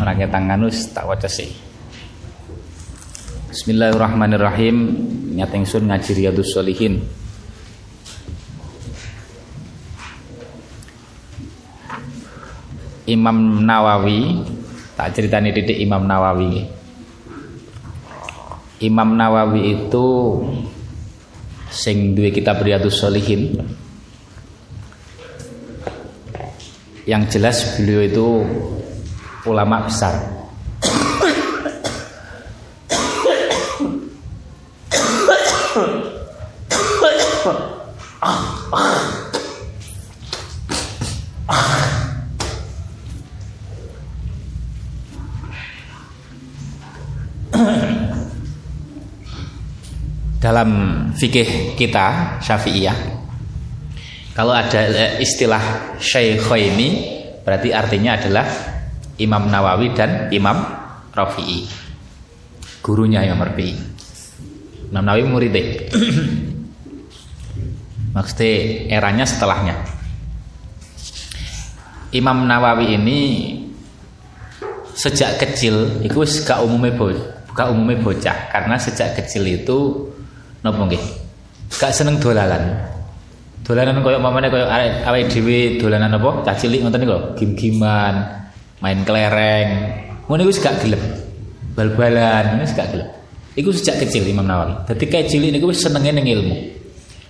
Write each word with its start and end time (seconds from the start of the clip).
ora 0.00 0.12
ketangan 0.18 0.60
wis 0.66 0.90
tak 0.90 1.06
sih. 1.30 1.54
Bismillahirrahmanirrahim. 3.54 4.76
Nyat 5.38 5.54
ingsun 5.54 5.86
ngaji 5.86 6.10
Riyadhus 6.18 6.50
Shalihin. 6.50 7.02
Imam 13.04 13.62
Nawawi 13.62 14.42
tak 14.98 15.14
ceritani 15.14 15.54
titik 15.54 15.78
Imam 15.78 16.02
Nawawi. 16.02 16.66
Imam 18.82 19.14
Nawawi 19.14 19.60
itu 19.78 20.06
sing 21.70 22.18
duwe 22.18 22.34
kitab 22.34 22.58
Riyadhus 22.58 22.98
Shalihin. 22.98 23.62
Yang 27.06 27.38
jelas 27.38 27.78
beliau 27.78 28.02
itu 28.02 28.28
ulama 29.46 29.84
besar. 29.84 30.14
Dalam 50.44 50.70
fikih 51.16 51.72
kita 51.72 52.36
Syafi'iyah 52.44 53.24
kalau 54.34 54.50
ada 54.50 54.90
istilah 55.22 55.96
ini 56.58 56.88
berarti 57.46 57.70
artinya 57.70 58.18
adalah 58.18 58.73
Imam 59.18 59.46
Nawawi 59.46 59.94
dan 59.94 60.30
Imam 60.34 60.66
Rafi'i. 61.14 61.66
Gurunya 62.82 63.22
Imam 63.22 63.42
Rafi'i. 63.42 63.74
Imam 64.90 65.04
Nawawi 65.06 65.24
muridnya. 65.26 65.62
Maksudnya 68.14 68.50
eranya 68.94 69.26
setelahnya. 69.26 69.74
Imam 72.14 72.46
Nawawi 72.46 72.94
ini 72.94 73.20
sejak 74.94 75.42
kecil 75.42 76.06
itu 76.06 76.22
gak 76.46 76.62
umumnya 76.62 76.94
gak 77.50 77.74
umumnya 77.74 77.98
bocah 77.98 78.54
karena 78.54 78.78
sejak 78.78 79.18
kecil 79.18 79.42
itu 79.42 80.06
nopo 80.62 80.86
nggih 80.86 81.02
gak 81.74 81.90
seneng 81.90 82.22
dolalan 82.22 82.78
dolanan 83.66 83.98
koyo 84.06 84.22
mamane 84.22 84.46
koyo 84.54 84.70
awake 84.70 85.34
dhewe 85.34 85.82
dolanan 85.82 86.14
apa 86.14 86.46
cah 86.46 86.54
cilik 86.54 86.86
ngoten 86.86 87.02
niku 87.02 87.18
gim-giman 87.34 88.43
main 88.84 89.00
kelereng. 89.00 89.68
Ngono 90.28 90.44
iku 90.44 90.60
gak 90.60 90.84
gelem. 90.84 91.00
Bal-balan 91.72 92.60
wis 92.60 92.76
gak 92.76 92.92
gelem. 92.92 93.08
Iku 93.56 93.72
sejak 93.72 94.04
kecil 94.04 94.28
Imam 94.28 94.44
Nawawi. 94.44 94.84
Kayak 94.84 95.32
cilik 95.32 95.48
niku 95.56 95.72
wis 95.72 95.80
senenge 95.80 96.12
ning 96.12 96.28
ilmu. 96.28 96.56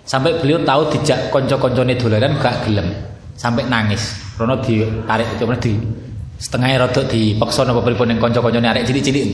Sampai 0.03 0.35
beliau 0.43 0.67
tahu 0.67 0.91
dijak 0.91 1.31
kanca-kancane 1.31 1.95
dolanan 1.95 2.43
gak 2.43 2.67
gelem. 2.67 2.91
Sampai 3.39 3.71
nangis. 3.71 4.19
Rono 4.35 4.59
ditarik 4.59 5.39
cuma 5.39 5.55
di 5.55 5.79
setengah 6.35 6.91
rada 6.91 7.07
dipaksa 7.07 7.63
napa 7.63 7.87
pripun 7.87 8.11
ning 8.11 8.19
kanca-kancane 8.19 8.67
arek 8.75 8.91
cilik-cilik. 8.91 9.27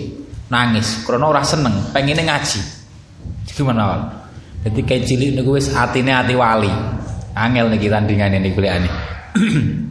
Nangis. 0.53 1.09
Krana 1.09 1.25
ora 1.25 1.41
seneng 1.41 1.89
pengine 1.89 2.21
ngaji. 2.21 2.61
Gimana 3.57 3.83
wae 3.89 4.01
jadi 4.61 4.81
kayak 4.85 5.03
cilik 5.09 5.31
niku 5.41 5.57
wis 5.57 5.73
atine 5.73 6.13
ati 6.13 6.37
wali. 6.37 6.69
Angel 7.33 7.73
niki 7.73 7.89
tandingane 7.89 8.37
niku 8.43 8.61
golekane 8.61 8.91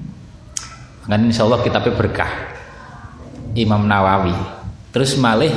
kan 1.09 1.25
insyaallah 1.25 1.65
kitabnya 1.65 1.97
berkah. 1.97 2.31
Imam 3.57 3.89
Nawawi. 3.89 4.31
Terus 4.93 5.17
malih 5.17 5.49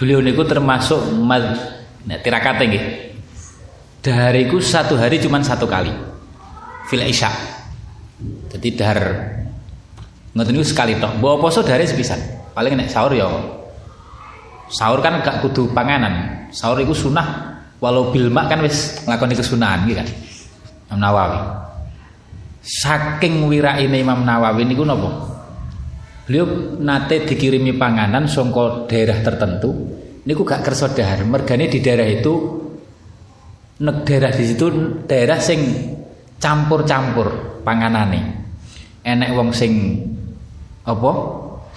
beliau 0.00 0.24
niku 0.24 0.48
termasuk 0.48 1.12
mad 1.12 1.44
nah, 2.08 2.18
tirakate 2.24 2.64
nggih. 2.64 2.84
Dahariku 4.00 4.58
satu 4.58 4.96
hari 4.96 5.20
cuma 5.20 5.44
satu 5.44 5.68
kali. 5.68 5.92
Fil 6.88 7.04
isya. 7.04 7.28
Jadi 8.48 8.68
dahar 8.72 9.00
ngoten 10.32 10.56
niku 10.56 10.64
sekali 10.64 10.96
tok. 10.96 11.20
Bawa 11.20 11.36
poso 11.36 11.60
dari 11.60 11.84
sepisan. 11.84 12.18
Paling 12.56 12.72
nek 12.72 12.88
sahur 12.88 13.12
ya 13.12 13.28
sahur 14.72 15.04
kan 15.04 15.20
gak 15.20 15.44
kudu 15.44 15.68
panganan. 15.76 16.48
Sahur 16.48 16.80
itu 16.80 16.96
sunah. 16.96 17.52
Walau 17.76 18.08
bilma 18.14 18.48
kan 18.48 18.62
wis 18.64 19.04
nglakoni 19.04 19.36
kesunahan 19.36 19.84
gitu 19.84 20.00
kan? 20.00 20.08
Imam 20.88 20.98
Nawawi 21.02 21.40
saking 22.62 23.50
ini 23.50 24.06
Imam 24.06 24.22
Nawawi 24.22 24.62
niku 24.62 24.86
napa 24.86 25.10
beliau 26.22 26.78
nate 26.78 27.26
dikirimi 27.26 27.74
panganan 27.74 28.30
songko 28.30 28.86
daerah 28.86 29.18
tertentu 29.20 29.70
niku 30.22 30.46
gak 30.46 30.62
kersa 30.62 30.94
dahar 30.94 31.26
mergane 31.26 31.66
di 31.66 31.82
daerah 31.82 32.06
itu 32.06 32.34
nek 33.82 34.06
daerah 34.06 34.30
di 34.30 34.44
situ 34.46 34.66
daerah 35.10 35.42
sing 35.42 35.60
campur-campur 36.38 37.60
panganane 37.66 38.20
enek 39.02 39.30
wong 39.34 39.50
sing 39.50 39.98
apa 40.86 41.10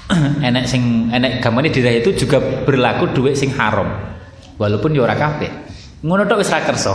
enek 0.48 0.66
sing 0.70 1.10
enek 1.10 1.42
gamane 1.42 1.74
daerah 1.74 1.98
itu 1.98 2.14
juga 2.14 2.38
berlaku 2.62 3.10
duit 3.14 3.34
sing 3.34 3.50
haram. 3.58 3.90
Walaupun 4.56 4.96
ya 4.96 5.04
ora 5.04 5.18
kabeh. 5.18 5.52
Ngono 6.06 6.30
tok 6.30 6.40
wis 6.46 6.54
ra 6.54 6.62
kersa. 6.62 6.94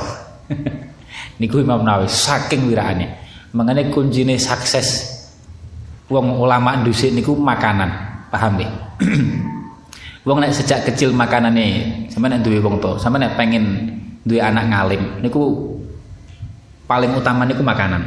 Niku 1.42 1.60
Imam 1.60 1.82
Nawawi 1.82 2.08
saking 2.08 2.70
wirane. 2.70 3.19
Mengene 3.50 3.90
kuncine 3.90 4.38
sukses 4.38 5.10
wong 6.06 6.38
ulama 6.38 6.78
ndusik 6.78 7.10
niku 7.10 7.34
makanan. 7.34 7.90
Paham 8.30 8.62
ya? 8.62 8.70
wong 10.26 10.38
nek 10.38 10.54
sejak 10.54 10.86
kecil 10.86 11.10
makanane 11.10 11.66
sampe 12.12 12.28
nek 12.28 12.44
duwe 12.44 12.60
wong 12.60 12.78
to, 12.78 13.00
sampe 13.00 13.16
nek 13.18 13.34
pengen 13.34 13.88
duwe 14.22 14.38
anak 14.38 14.68
ngalim 14.68 15.02
niku 15.24 15.40
paling 16.86 17.10
utama 17.16 17.42
niku 17.42 17.64
makanan. 17.66 18.06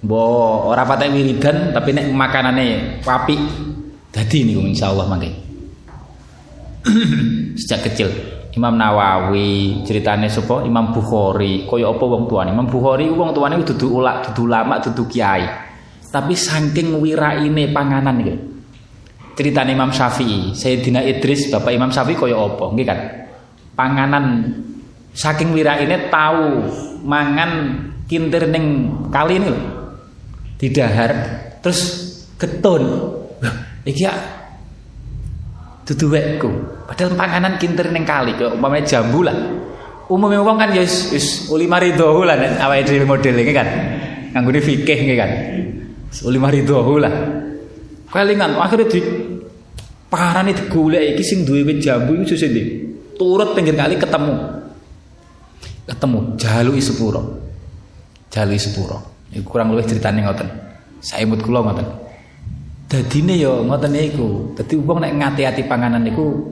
Bo 0.00 0.64
ora 0.70 0.86
patek 0.86 1.10
wiridan 1.10 1.74
tapi 1.74 1.90
nek 1.90 2.14
makanane 2.14 2.98
papi 3.02 3.36
dadi 4.14 4.38
niku 4.46 4.62
insyaallah 4.70 5.06
mangke. 5.10 5.30
Sejak 7.60 7.90
kecil 7.90 8.08
Imam 8.50 8.74
Nawawi 8.74 9.82
ceritane 9.86 10.26
sapa? 10.26 10.66
Imam 10.66 10.90
Bukhari. 10.90 11.68
Kaya 11.70 11.86
apa 11.86 12.02
wong 12.02 12.26
tuane? 12.26 12.50
Imam 12.50 12.66
Bukhari 12.66 13.06
wong 13.06 13.30
tuane 13.30 13.62
dudu 13.62 13.94
ulak 13.94 14.30
dudu 14.30 14.50
ulama 14.50 14.82
dudu 14.82 15.06
kiai. 15.06 15.46
Tapi 16.10 16.34
saking 16.34 16.98
wiraine 16.98 17.70
panganan 17.70 18.18
iki. 18.18 18.34
Ceritane 19.38 19.72
Imam 19.72 19.94
Syafi'i 19.94 20.52
Sayyidina 20.52 21.00
Idris 21.06 21.48
Bapak 21.48 21.70
Imam 21.70 21.94
Syafi'i 21.94 22.18
kaya 22.18 22.34
apa? 22.34 22.64
Nggih 22.74 22.86
kan 22.86 23.00
panganan. 23.78 24.24
Saking 25.14 25.54
wiraine 25.54 26.10
tahu 26.10 26.66
mangan 27.06 27.50
kintir 28.10 28.50
ning 28.50 28.90
kali 29.14 29.38
ini 29.38 29.46
lho. 29.46 29.62
Didahar 30.58 31.12
terus 31.62 31.80
ketun 32.36 33.14
iki 33.86 34.04
ya 34.04 34.39
dudu 35.90 36.06
wekku. 36.14 36.50
Padahal 36.86 37.18
panganan 37.18 37.58
kintir 37.58 37.90
ning 37.90 38.06
kali 38.06 38.38
kok 38.38 38.54
umpamane 38.54 38.86
jambu 38.86 39.26
lah. 39.26 39.34
Umumnya 40.06 40.42
wong 40.42 40.58
kan 40.58 40.70
ya 40.74 40.82
wis 40.86 41.50
uli 41.50 41.66
maridho 41.66 42.22
lah 42.22 42.38
nek 42.38 42.62
awake 42.62 42.86
dhewe 42.86 43.06
model 43.06 43.34
iki 43.42 43.52
kan. 43.54 43.68
Nganggone 44.30 44.60
fikih 44.62 44.98
iki 45.06 45.14
kan. 45.18 45.30
Uli 46.26 46.38
maridho 46.38 46.78
lah. 46.98 47.14
Kelingan 48.10 48.58
akhirnya 48.58 48.90
di 48.90 49.00
parane 50.10 50.50
digolek 50.54 51.14
iki 51.14 51.22
sing 51.26 51.42
duwe 51.46 51.62
wit 51.66 51.82
jambu 51.82 52.22
susah 52.26 52.46
ndi? 52.46 52.62
Turut 53.18 53.54
pinggir 53.54 53.74
kali 53.74 53.98
ketemu. 53.98 54.34
Ketemu 55.90 56.18
jaluki 56.38 56.82
sepuro. 56.82 57.22
Jaluki 58.30 58.62
sepuro. 58.62 58.98
Kurang 59.46 59.74
lebih 59.74 59.90
ceritanya 59.90 60.30
ngoten. 60.30 60.48
Saya 61.02 61.22
imut 61.26 61.42
kula 61.42 61.62
ngoten. 61.62 61.86
Dadine 62.90 63.38
ya 63.38 63.54
ngoten 63.62 63.94
niku. 63.94 64.50
Dadi 64.58 64.74
wong 64.74 64.98
nek 64.98 65.14
ngati-ati 65.14 65.62
panganan 65.70 66.02
niku 66.02 66.42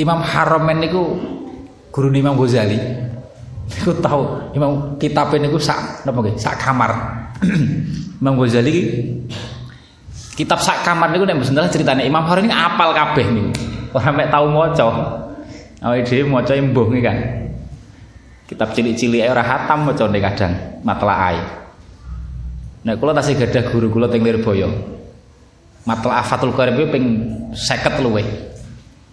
Imam 0.00 0.24
Haramen 0.24 0.80
niku 0.80 1.02
guru 1.92 2.08
Imam 2.08 2.32
Ghazali. 2.40 2.80
Niku 3.68 3.92
tahu 4.00 4.48
Imam 4.56 4.96
kitab 4.96 5.28
niku 5.36 5.60
sak 5.60 6.08
napa 6.08 6.24
nggih? 6.24 6.40
Sak 6.40 6.56
kamar. 6.56 6.88
Imam 8.24 8.40
Ghazali 8.40 9.04
kitab 10.32 10.56
sak 10.64 10.80
kamar 10.88 11.12
niku 11.12 11.28
nek 11.28 11.36
mboten 11.36 11.68
ceritane 11.68 12.08
Imam 12.08 12.24
Haramen 12.24 12.48
ini 12.48 12.56
apal 12.56 12.96
kabeh 12.96 13.26
niku. 13.28 13.52
Ora 13.92 14.08
mek 14.08 14.32
tau 14.32 14.48
maca. 14.48 14.88
Awake 15.84 16.08
dhewe 16.08 16.32
maca 16.32 16.56
embuh 16.56 16.88
kan. 17.04 17.44
Kitab 18.48 18.72
cilik-cilik 18.72 19.28
ora 19.28 19.44
hatam 19.44 19.84
macane 19.84 20.16
kadang 20.16 20.80
matlaai. 20.80 21.61
Nek 22.82 22.98
kula 22.98 23.14
tasih 23.14 23.38
gadah 23.38 23.70
guru 23.70 23.88
kula 23.90 24.10
teng 24.10 24.26
Lirboyo. 24.26 24.70
Matla 25.86 26.22
Fathul 26.22 26.54
Qarib 26.54 26.78
ping 26.90 27.04
50 27.54 28.04
luweh. 28.04 28.26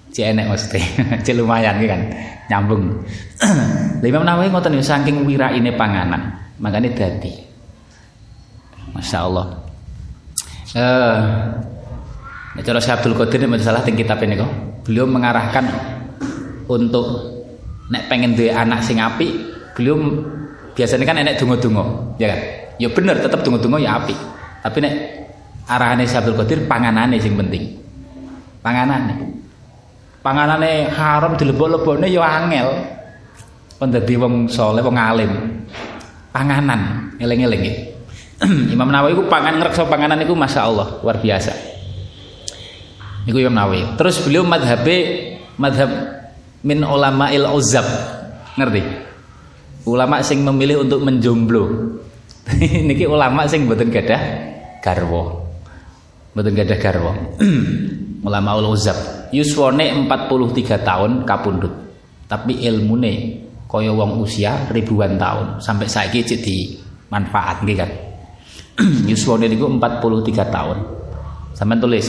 Cek 0.10 0.26
enek 0.34 0.46
mesti. 0.50 0.82
Cek 1.26 1.36
lumayan 1.38 1.78
kan 1.86 2.02
nyambung. 2.50 3.06
Imam 4.06 4.26
Nawawi 4.26 4.50
ngoten 4.50 4.74
niku 4.74 4.86
saking 4.86 5.22
wiraine 5.26 5.70
panganan, 5.78 6.34
makane 6.58 6.90
dadi. 6.94 7.34
Masya 8.98 9.20
Allah. 9.22 9.48
Eh 10.74 11.18
Nek 12.60 12.68
cara 12.68 12.84
Syekh 12.84 13.00
Abdul 13.00 13.16
Qadir 13.16 13.46
masalah 13.48 13.86
teng 13.86 13.96
kitab 13.96 14.20
ini 14.26 14.36
kok. 14.36 14.50
Beliau 14.84 15.08
mengarahkan 15.08 15.64
untuk 16.68 17.06
nek 17.88 18.10
pengen 18.12 18.34
duwe 18.34 18.52
anak 18.52 18.82
sing 18.82 19.00
apik, 19.00 19.32
beliau 19.78 19.96
biasanya 20.76 21.06
kan 21.08 21.24
enek 21.24 21.40
donga-donga, 21.40 22.18
ya 22.20 22.36
kan? 22.36 22.42
Ya 22.80 22.88
bener 22.88 23.20
tetap 23.20 23.44
donga-donga 23.44 23.78
ya 23.84 24.00
apik. 24.00 24.16
Tapi 24.64 24.78
nek 24.80 24.94
arahane 25.68 26.08
Syekh 26.08 26.24
Abdul 26.24 26.40
Qadir 26.40 26.60
panganane 26.64 27.20
sing 27.20 27.36
penting. 27.36 27.76
Panganane. 28.64 29.20
Panganane 30.24 30.88
haram 30.88 31.36
dilebok-lebokne 31.36 32.08
ya 32.08 32.24
angel. 32.24 32.68
Kon 33.80 33.92
dadi 33.92 34.16
wong 34.20 34.48
saleh, 34.52 34.84
wong 34.84 34.96
alim. 34.96 35.32
Panganan, 36.32 37.16
eling-eling 37.20 37.62
nggih. 37.64 37.78
Imam 38.76 38.88
Nawawi 38.88 39.16
ku 39.20 39.24
pangan 39.28 39.60
ngrekso 39.60 39.88
panganan 39.92 40.24
iku 40.24 40.36
masyaallah 40.36 41.04
luar 41.04 41.20
biasa. 41.20 41.52
Niku 43.28 43.44
Imam 43.44 43.56
Nawawi. 43.56 44.00
Terus 44.00 44.24
beliau 44.24 44.48
madhabe 44.48 44.98
madhab 45.60 45.92
min 46.64 46.84
ulama 46.84 47.32
il 47.32 47.44
uzab. 47.44 47.88
Ngerti? 48.56 48.82
Ulama 49.88 50.20
sing 50.24 50.44
memilih 50.44 50.84
untuk 50.84 51.04
menjomblo. 51.04 51.96
Niki 52.88 53.06
ulama 53.06 53.46
sing 53.46 53.70
mboten 53.70 53.94
gadah 53.94 54.22
garwa. 54.82 55.44
Mboten 56.34 56.54
gadah 56.56 56.78
garwa. 56.82 57.14
ulama 58.28 58.50
ul 58.58 58.74
uzab. 58.74 58.98
Yuswane 59.30 59.94
43 60.10 60.82
tahun 60.82 61.12
kapundhut. 61.24 61.74
Tapi 62.30 62.66
ilmune 62.66 63.46
kaya 63.70 63.94
wong 63.94 64.22
usia 64.26 64.70
ribuan 64.74 65.18
tahun 65.22 65.62
sampai 65.62 65.86
saiki 65.86 66.26
cek 66.26 66.40
di 66.42 66.58
manfaat 67.14 67.62
nggih 67.62 67.78
kan. 67.78 67.92
Yuswane 69.10 69.46
niku 69.46 69.70
43 69.70 70.50
tahun. 70.50 70.78
Sampeyan 71.54 71.82
tulis 71.82 72.08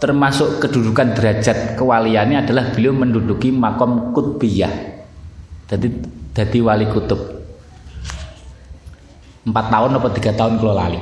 termasuk 0.00 0.64
kedudukan 0.64 1.12
derajat 1.12 1.76
kewaliannya 1.76 2.48
adalah 2.48 2.72
beliau 2.72 2.96
menduduki 2.96 3.52
makom 3.52 4.16
kutbiyah 4.16 4.72
jadi 5.68 5.86
jadi 6.32 6.58
wali 6.64 6.88
kutub 6.88 7.20
empat 9.46 9.66
tahun 9.72 9.90
atau 9.96 10.10
tiga 10.12 10.32
tahun 10.36 10.60
kalau 10.60 10.74
lali. 10.76 11.00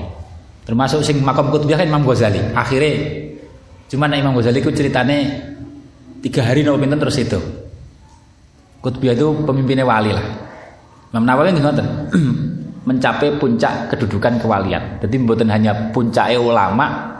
Termasuk 0.68 1.00
sing 1.00 1.24
makom 1.24 1.48
kutbiyah 1.48 1.80
kan 1.80 1.88
Imam 1.88 2.04
Ghazali. 2.04 2.38
Akhirnya 2.52 2.92
cuman 3.88 4.14
Imam 4.20 4.36
Ghazali 4.36 4.60
ku 4.60 4.68
ceritane 4.68 5.16
tiga 6.20 6.44
hari 6.44 6.62
nopo 6.62 6.76
pinten 6.78 7.00
terus 7.00 7.16
itu. 7.18 7.40
Kutbiyah 8.84 9.16
itu 9.16 9.26
pemimpinnya 9.42 9.82
wali 9.88 10.12
lah. 10.12 10.26
Imam 11.10 11.24
Nawawi 11.24 11.56
ngoten. 11.56 11.86
Mencapai 12.88 13.36
puncak 13.36 13.92
kedudukan 13.92 14.40
kewalian. 14.40 14.96
Jadi 15.04 15.16
bukan 15.20 15.48
hanya 15.52 15.92
puncaknya 15.92 16.40
ulama 16.40 17.16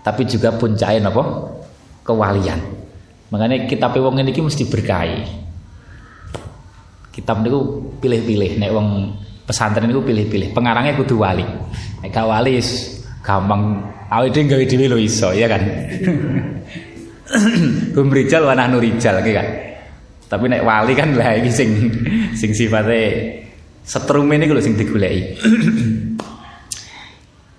tapi 0.00 0.24
juga 0.24 0.52
puncaknya 0.52 1.08
apa 1.08 1.22
kewalian. 2.04 2.60
Makanya 3.28 3.68
kitab 3.68 3.96
wong 3.96 4.20
ini 4.20 4.32
mesti 4.32 4.64
berkahi 4.68 5.44
kitab 7.14 7.46
niku 7.46 7.94
pilih-pilih. 8.02 8.58
Nek 8.58 8.70
wong 8.74 8.88
pesantren 9.44 9.88
niku 9.88 10.04
pilih-pilih. 10.04 10.56
Pengarangnya 10.56 10.96
kudu 10.96 11.20
wali. 11.20 11.44
Nek 12.00 12.10
gak 12.10 12.28
wali 12.28 12.60
gampang. 13.24 13.80
Awake 14.12 14.36
dhewe 14.36 14.44
gawe 14.52 14.64
dhewe 14.68 14.84
lho 14.92 14.98
iso 15.00 15.32
ya 15.32 15.48
kan? 15.48 15.62
Hum 17.96 18.12
rijal 18.12 18.44
wa 18.44 18.54
rijal 18.54 19.16
kan? 19.24 19.48
Tapi 20.28 20.44
nek 20.44 20.62
wali 20.62 20.92
kan 20.92 21.16
lah 21.16 21.40
iki 21.40 21.50
sing 21.50 21.70
sing 22.36 22.52
sifatnya 22.52 23.40
setrum 23.80 24.28
ini 24.28 24.44
lho 24.44 24.60
sing 24.60 24.76
digoleki. 24.76 25.22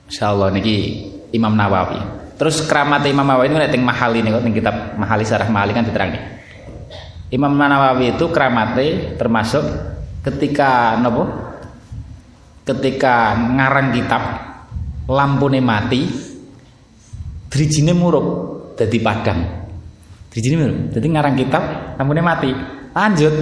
Insyaallah 0.09 0.53
niki 0.53 0.77
Imam 1.33 1.57
Nawawi. 1.57 1.99
Terus 2.37 2.61
keramat 2.67 3.03
Imam 3.09 3.25
Nawawi 3.25 3.51
itu 3.51 3.57
teng 3.73 3.83
Mahali 3.83 4.21
nih 4.21 4.31
teng 4.37 4.53
kitab 4.53 4.75
Mahali 4.95 5.25
Sarah 5.25 5.49
Mahali 5.49 5.73
kan 5.73 5.83
diterangin. 5.83 6.21
Imam 7.33 7.57
Nawawi 7.57 8.15
itu 8.15 8.29
keramatnya 8.29 9.17
termasuk 9.17 9.65
ketika 10.21 10.95
nopo 11.01 11.44
ketika 12.65 13.37
ngarang 13.37 13.93
kitab 13.93 14.23
lampune 15.05 15.61
mati 15.61 16.01
drijine 17.45 17.93
murup 17.93 18.27
dadi 18.75 18.97
padang. 18.99 19.39
Drijine 20.33 20.55
murup. 20.59 20.77
Dadi 20.91 21.07
ngarang 21.07 21.35
kitab 21.37 21.63
lampune 21.95 22.21
mati. 22.25 22.49
Lanjut. 22.91 23.35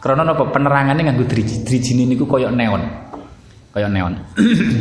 Karena 0.00 0.22
nopo 0.24 0.48
penerangannya 0.50 1.12
nganggo 1.12 1.28
driji. 1.28 1.62
Drijine 1.62 2.08
niku 2.08 2.24
koyok 2.24 2.50
neon. 2.50 2.82
Koyok 3.70 3.90
neon. 3.92 4.12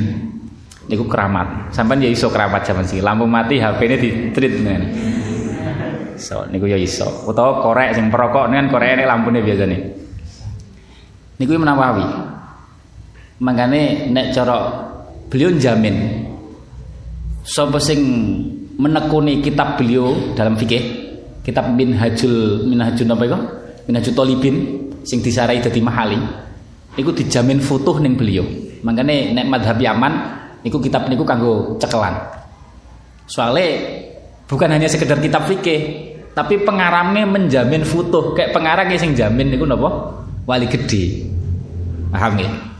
niku 0.89 1.05
keramat. 1.05 1.75
Sampai 1.75 2.01
ya 2.01 2.09
iso 2.09 2.31
keramat 2.31 2.63
zaman 2.63 2.87
sih. 2.87 3.03
Lampu 3.03 3.27
mati 3.27 3.59
HP 3.59 3.79
ini 3.85 3.95
di 3.99 4.09
treat 4.31 4.53
nih. 4.63 4.79
So 6.15 6.47
niku 6.47 6.65
ya 6.71 6.79
iso. 6.79 7.27
Utawa 7.27 7.59
korek 7.59 7.91
sing 7.93 8.07
perokok 8.07 8.49
kan 8.49 8.71
korek 8.71 8.97
ini 8.97 9.03
lampunya 9.03 9.43
biasa 9.43 9.63
nih. 9.67 9.81
Niku 11.37 11.51
menawawi. 11.59 12.34
Makanya 13.43 14.07
nek 14.15 14.31
cara 14.31 14.55
beliau 15.27 15.51
jamin 15.59 16.23
sapa 17.43 17.77
sing 17.83 17.99
menekuni 18.79 19.43
kitab 19.43 19.75
beliau 19.75 20.33
dalam 20.35 20.55
fikih 20.55 20.83
kitab 21.43 21.67
Minhajul 21.75 22.63
Minhajul 22.67 23.11
apa 23.11 23.23
itu? 23.27 23.39
Minhajul 23.91 24.13
Tolibin 24.15 24.55
sing 25.03 25.19
disarai 25.21 25.59
dadi 25.59 25.83
mahali. 25.83 26.17
Iku 26.95 27.11
dijamin 27.11 27.59
futuh 27.59 27.99
ning 27.99 28.15
beliau. 28.15 28.47
Makanya 28.81 29.35
nek 29.35 29.45
madhab 29.51 29.77
Yaman 29.77 30.13
niku 30.63 30.79
kitab 30.79 31.11
niku 31.11 31.27
kanggo 31.27 31.75
cekelan. 31.77 32.15
Soalnya 33.27 33.67
bukan 34.47 34.69
hanya 34.71 34.87
sekedar 34.87 35.17
kitab 35.19 35.43
fikih, 35.49 36.13
tapi 36.31 36.61
pengarangnya 36.63 37.27
menjamin 37.27 37.83
futuh. 37.83 38.31
Kayak 38.31 38.55
pengarang 38.55 38.89
sing 38.95 39.11
jamin 39.11 39.53
niku 39.53 39.67
napa? 39.67 40.23
Wali 40.47 40.65
gede. 40.71 41.29
Paham 42.13 42.37
ya? 42.39 42.74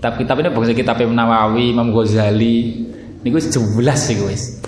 Kitab-kitab 0.00 0.40
ini 0.40 0.48
bukan 0.48 0.72
kitab 0.72 0.96
Imam 1.04 1.12
Nawawi, 1.12 1.76
Imam 1.76 1.92
Ghazali. 1.92 2.88
Niku 3.20 3.36
jelas 3.36 4.08
sih 4.08 4.16
guys. 4.16 4.64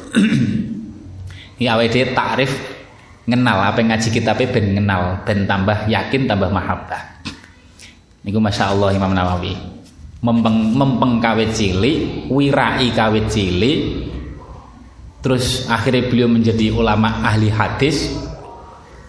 Ya 1.57 1.73
awake 1.81 2.13
takrif 2.13 2.53
ngenal 3.25 3.73
apa 3.73 3.81
yang 3.81 3.97
ngaji 3.97 4.09
kitabnya 4.13 4.53
ben 4.53 4.77
ngenal 4.77 5.25
ben 5.25 5.49
tambah 5.49 5.89
yakin 5.89 6.29
tambah 6.29 6.53
mahabbah. 6.53 7.25
Niku 8.29 8.45
masya 8.45 8.77
Allah 8.77 8.93
Imam 8.93 9.17
Nawawi 9.17 9.73
mempeng, 10.23 10.77
mempeng 10.77 11.19
cilik, 11.51 12.31
wirai 12.31 12.93
kawit 12.95 13.27
cilik, 13.27 13.79
terus 15.25 15.67
akhirnya 15.67 16.07
beliau 16.07 16.31
menjadi 16.31 16.71
ulama 16.71 17.25
ahli 17.27 17.51
hadis, 17.51 18.15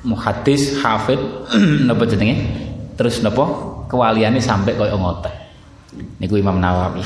muhadis, 0.02 0.82
hafid, 0.82 1.22
napa 1.88 2.04
jenenge? 2.10 2.36
Terus 2.98 3.22
napa 3.22 3.46
kewaliannya 3.92 4.42
sampai 4.42 4.74
koyo 4.74 4.98
ngoten. 4.98 5.43
Niku 6.20 6.42
Imam 6.42 6.58
Nawawi. 6.58 7.04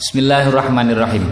Bismillahirrahmanirrahim. 0.00 1.24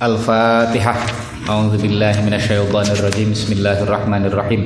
Al-Fatihah. 0.00 0.98
A'udzubillahi 1.46 2.24
minasyaitonirrajim. 2.26 3.30
Bismillahirrahmanirrahim. 3.36 4.62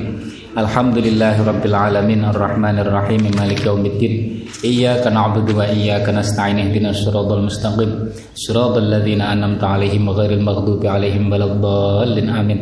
Alhamdulillahi 0.55 1.43
rabbil 1.43 1.75
alamin 1.75 2.23
arrahmanir 2.23 2.87
rahim 2.87 3.27
maliki 3.35 3.67
yaumiddin 3.67 4.47
iyyaka 4.63 5.11
na'budu 5.11 5.51
wa 5.51 5.67
iyyaka 5.67 6.15
nasta'in 6.15 6.55
ihdinas 6.63 7.03
siratal 7.03 7.43
mustaqim 7.43 8.15
siratal 8.31 8.87
ladzina 8.87 9.35
an'amta 9.35 9.75
'alaihim 9.75 10.07
ghairil 10.07 10.39
maghdubi 10.39 10.87
'alaihim 10.87 11.27
waladdallin 11.27 12.31
amin 12.31 12.59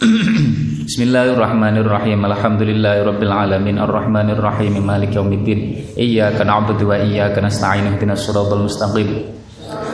Bismillahirrahmanirrahim. 0.88 2.24
Alhamdulillahi 2.24 3.04
rabbil 3.04 3.28
alamin. 3.28 3.76
Arrahmanir 3.76 4.40
rahim 4.40 4.80
maliki 4.80 5.20
yaumiddin. 5.20 5.92
Iyyaka 5.92 6.40
na'budu 6.40 6.88
wa 6.88 6.96
iyyaka 6.96 7.44
nasta'in 7.44 7.84
ihdinas 7.84 8.24
siratal 8.24 8.64
mustaqim 8.64 9.39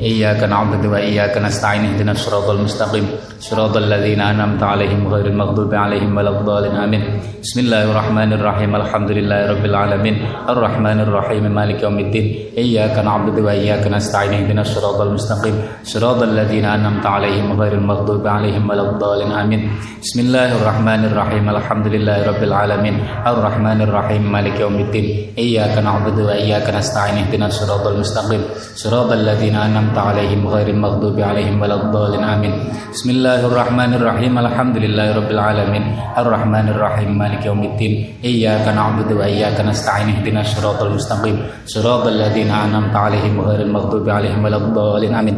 إياك 0.00 0.40
نعبد 0.44 0.86
وإياك 0.86 1.34
نستعين 1.38 1.84
اهدنا 1.84 2.12
الصراط 2.12 2.50
المستقيم 2.50 3.06
صراط 3.40 3.76
الذين 3.76 4.20
أنعمت 4.20 4.62
عليهم 4.62 5.08
غير 5.14 5.26
المغضوب 5.26 5.74
عليهم 5.74 6.16
ولا 6.16 6.30
الضالين 6.30 6.76
آمين 6.76 7.02
بسم 7.44 7.60
الله 7.60 7.82
الرحمن 7.90 8.32
الرحيم 8.32 8.70
الحمد 8.76 9.10
لله 9.10 9.40
رب 9.52 9.64
العالمين 9.64 10.16
الرحمن 10.48 10.98
الرحيم 11.00 11.44
مالك 11.54 11.82
يوم 11.82 11.98
الدين 11.98 12.26
إياك 12.58 12.96
نعبد 13.04 13.36
وإياك 13.46 13.84
نستعين 13.86 14.32
اهدنا 14.32 14.60
الصراط 14.60 15.00
المستقيم 15.00 15.54
صراط 15.84 16.22
الذين 16.22 16.64
أنعمت 16.64 17.06
عليهم 17.06 17.60
غير 17.60 17.72
المغضوب 17.72 18.26
عليهم 18.26 18.70
ولا 18.70 18.90
الضالين 18.90 19.32
آمين 19.32 19.60
بسم 20.02 20.18
الله 20.20 20.48
الرحمن 20.58 21.00
الرحيم 21.04 21.44
الحمد 21.56 21.86
لله 21.86 22.18
رب 22.30 22.42
العالمين 22.48 22.96
الرحمن 23.26 23.78
الرحيم 23.86 24.32
مالك 24.32 24.60
يوم 24.60 24.76
الدين 24.84 25.06
إياك 25.38 25.74
نعبد 25.84 26.16
وإياك 26.28 26.66
نستعين 26.78 27.16
اهدنا 27.24 27.46
الصراط 27.52 27.84
المستقيم 27.86 28.42
صراط 28.74 29.12
الذين 29.12 29.54
أنعمت 29.56 29.83
عليهم 29.84 30.40
غير 30.48 30.68
المغضوب 30.68 31.20
عليهم 31.20 31.60
ولا 31.60 31.76
الضالين 31.76 32.24
آمين 32.24 32.52
بسم 32.92 33.08
الله 33.10 33.40
الرحمن 33.46 33.90
الرحيم 34.00 34.32
الحمد 34.38 34.76
لله 34.76 35.06
رب 35.20 35.30
العالمين 35.30 35.84
الرحمن 36.16 36.66
الرحيم 36.72 37.10
مالك 37.18 37.44
يوم 37.44 37.62
الدين 37.64 37.92
إياك 38.24 38.66
نعبد 38.72 39.12
وإياك 39.12 39.60
نستعين 39.60 40.08
اهدنا 40.16 40.40
الصراط 40.40 40.80
المستقيم 40.82 41.36
صراط 41.66 42.04
الذين 42.06 42.50
أنعمت 42.50 42.94
عليهم 42.96 43.34
غير 43.40 43.60
المغضوب 43.68 44.08
عليهم 44.08 44.40
ولا 44.44 44.56
الضالين 44.56 45.12
آمين 45.14 45.36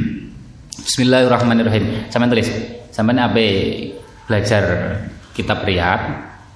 Bismillahirrahmanirrahim. 0.85 2.07
Sampeyan 2.13 2.29
tulis. 2.29 2.47
Sampeyan 2.93 3.25
ape 3.25 3.47
belajar 4.29 4.63
kitab 5.33 5.65
Riyad 5.65 6.01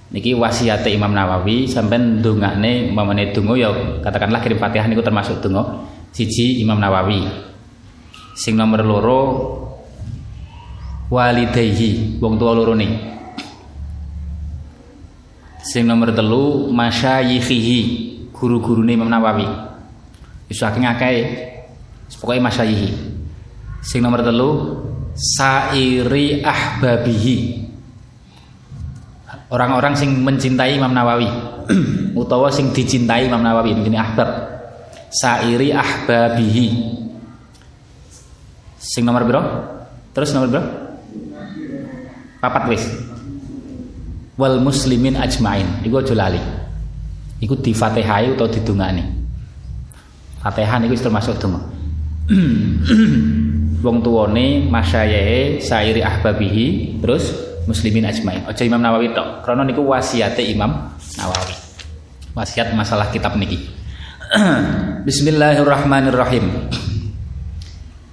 niki 0.10 0.34
wasiat 0.38 0.86
Imam 0.90 1.14
Nawawi 1.14 1.70
sampean 1.70 2.22
ndongakne 2.22 2.90
umpamane 2.94 3.30
donga 3.30 3.54
ya 3.58 3.70
katakanlah 4.02 4.42
kirim 4.42 4.58
Fatihah 4.58 4.86
niku 4.90 5.06
termasuk 5.06 5.38
donga 5.42 5.86
siji 6.15 6.63
Imam 6.63 6.79
Nawawi. 6.79 7.27
Sing 8.39 8.55
nomor 8.55 8.87
loro 8.87 9.21
walidayhi 11.11 12.23
wong 12.23 12.39
tua 12.39 12.55
loro 12.55 12.79
nih. 12.79 12.93
Sing 15.67 15.91
nomor 15.91 16.15
telu 16.15 16.71
masyayikhihi 16.71 17.79
guru-gurune 18.31 18.95
Imam 18.95 19.11
Nawawi. 19.11 19.47
Wis 20.47 20.63
saking 20.63 20.87
akeh. 20.87 21.51
Pokoke 22.15 22.39
masyayikhi. 22.39 22.95
Sing 23.83 24.01
nomor 24.01 24.23
telu 24.23 24.81
sairi 25.19 26.41
ahbabihi. 26.41 27.67
Orang-orang 29.51 29.95
sing 29.95 30.25
mencintai 30.25 30.79
Imam 30.79 30.91
Nawawi 30.95 31.29
utawa 32.19 32.51
sing 32.51 32.75
dicintai 32.75 33.27
Imam 33.27 33.43
Nawawi 33.43 33.75
ini 33.75 33.99
ahbab. 33.99 34.54
Sairi 35.15 35.71
ahbabihi. 35.71 36.67
Sing 38.83 39.07
nomor 39.07 39.23
berapa? 39.23 39.51
Terus 40.11 40.35
nomor 40.35 40.51
berapa? 40.51 40.71
Papat 42.43 42.65
wis. 42.75 42.85
Wal 44.35 44.59
muslimin 44.59 45.15
ajmain. 45.15 45.87
Iku 45.87 46.03
aja 46.03 46.15
lali. 46.19 46.43
Iku 47.39 47.55
di 47.63 47.71
Fatihah 47.71 48.27
utawa 48.35 48.51
didungani. 48.51 49.05
Fatihah 50.43 50.83
niku 50.83 50.99
termasuk 50.99 51.39
donga. 51.39 51.63
wong 53.85 54.01
tuwane 54.01 54.65
masyayahe 54.73 55.61
sairi 55.61 56.01
ahbabihi 56.01 56.97
terus 57.05 57.37
muslimin 57.69 58.09
ajmain 58.09 58.41
aja 58.49 58.65
Imam 58.65 58.81
Nawawi 58.81 59.13
tok 59.13 59.45
krana 59.45 59.61
niku 59.61 59.85
wasiate 59.85 60.41
Imam 60.41 60.97
Nawawi 61.21 61.53
wasiat 62.33 62.73
masalah 62.73 63.13
kitab 63.13 63.37
niki 63.37 63.61
Bismillahirrahmanirrahim. 65.05 66.73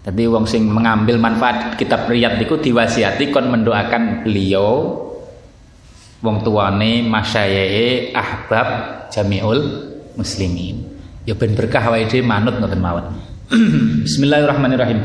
Tadi 0.03 0.27
wong 0.27 0.43
sing 0.43 0.67
mengambil 0.67 1.15
manfaat 1.15 1.79
kitab 1.79 2.11
riyad 2.11 2.35
niku 2.35 2.59
diwasiati 2.59 3.31
kon 3.31 3.47
mendoakan 3.47 4.27
beliau 4.27 4.99
wong 6.19 6.43
tuane 6.43 6.99
masyayahe 7.07 8.11
ahbab 8.11 8.67
jamiul 9.07 9.87
muslimin. 10.19 10.83
Ya 11.23 11.31
ben 11.31 11.55
berkah 11.55 11.95
wae 11.95 12.11
manut 12.19 12.59
ngoten 12.59 12.83
mawon. 12.83 13.07
Bismillahirrahmanirrahim 14.03 14.99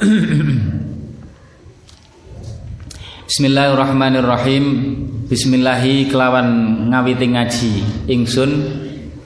Bismillahirrahmanirrahim. 3.26 4.64
Bismillahi 5.26 6.06
kelawan 6.06 6.46
ngawiti 6.94 7.26
ngaji 7.34 7.72
ingsun 8.06 8.50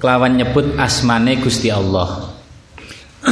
kelawan 0.00 0.40
nyebut 0.40 0.72
asmane 0.80 1.36
Gusti 1.36 1.68
Allah. 1.68 2.32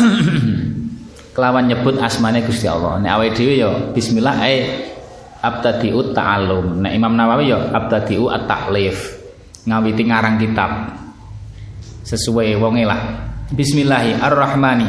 Kelawan 1.32 1.72
nyebut 1.72 1.96
asmane 1.96 2.44
Gusti 2.44 2.68
Allah. 2.68 3.00
Nek 3.00 3.10
awake 3.16 3.32
dhewe 3.40 3.54
ya 3.56 3.72
bismillah 3.96 4.44
ae. 4.44 4.58
Abtadi'ut 5.40 6.12
ta'allum. 6.12 6.84
Nek 6.84 6.92
Imam 6.92 7.16
Nawawi 7.16 7.48
ya 7.48 7.72
abtadi'u 7.72 8.28
at-ta'lif. 8.28 9.16
Ngawiti 9.64 10.02
ngarang 10.04 10.36
kitab. 10.36 10.70
Sesuai 12.04 12.60
wonge 12.60 12.84
lah. 12.84 13.00
Bismillahi 13.48 14.20
ar-Rahmani. 14.20 14.88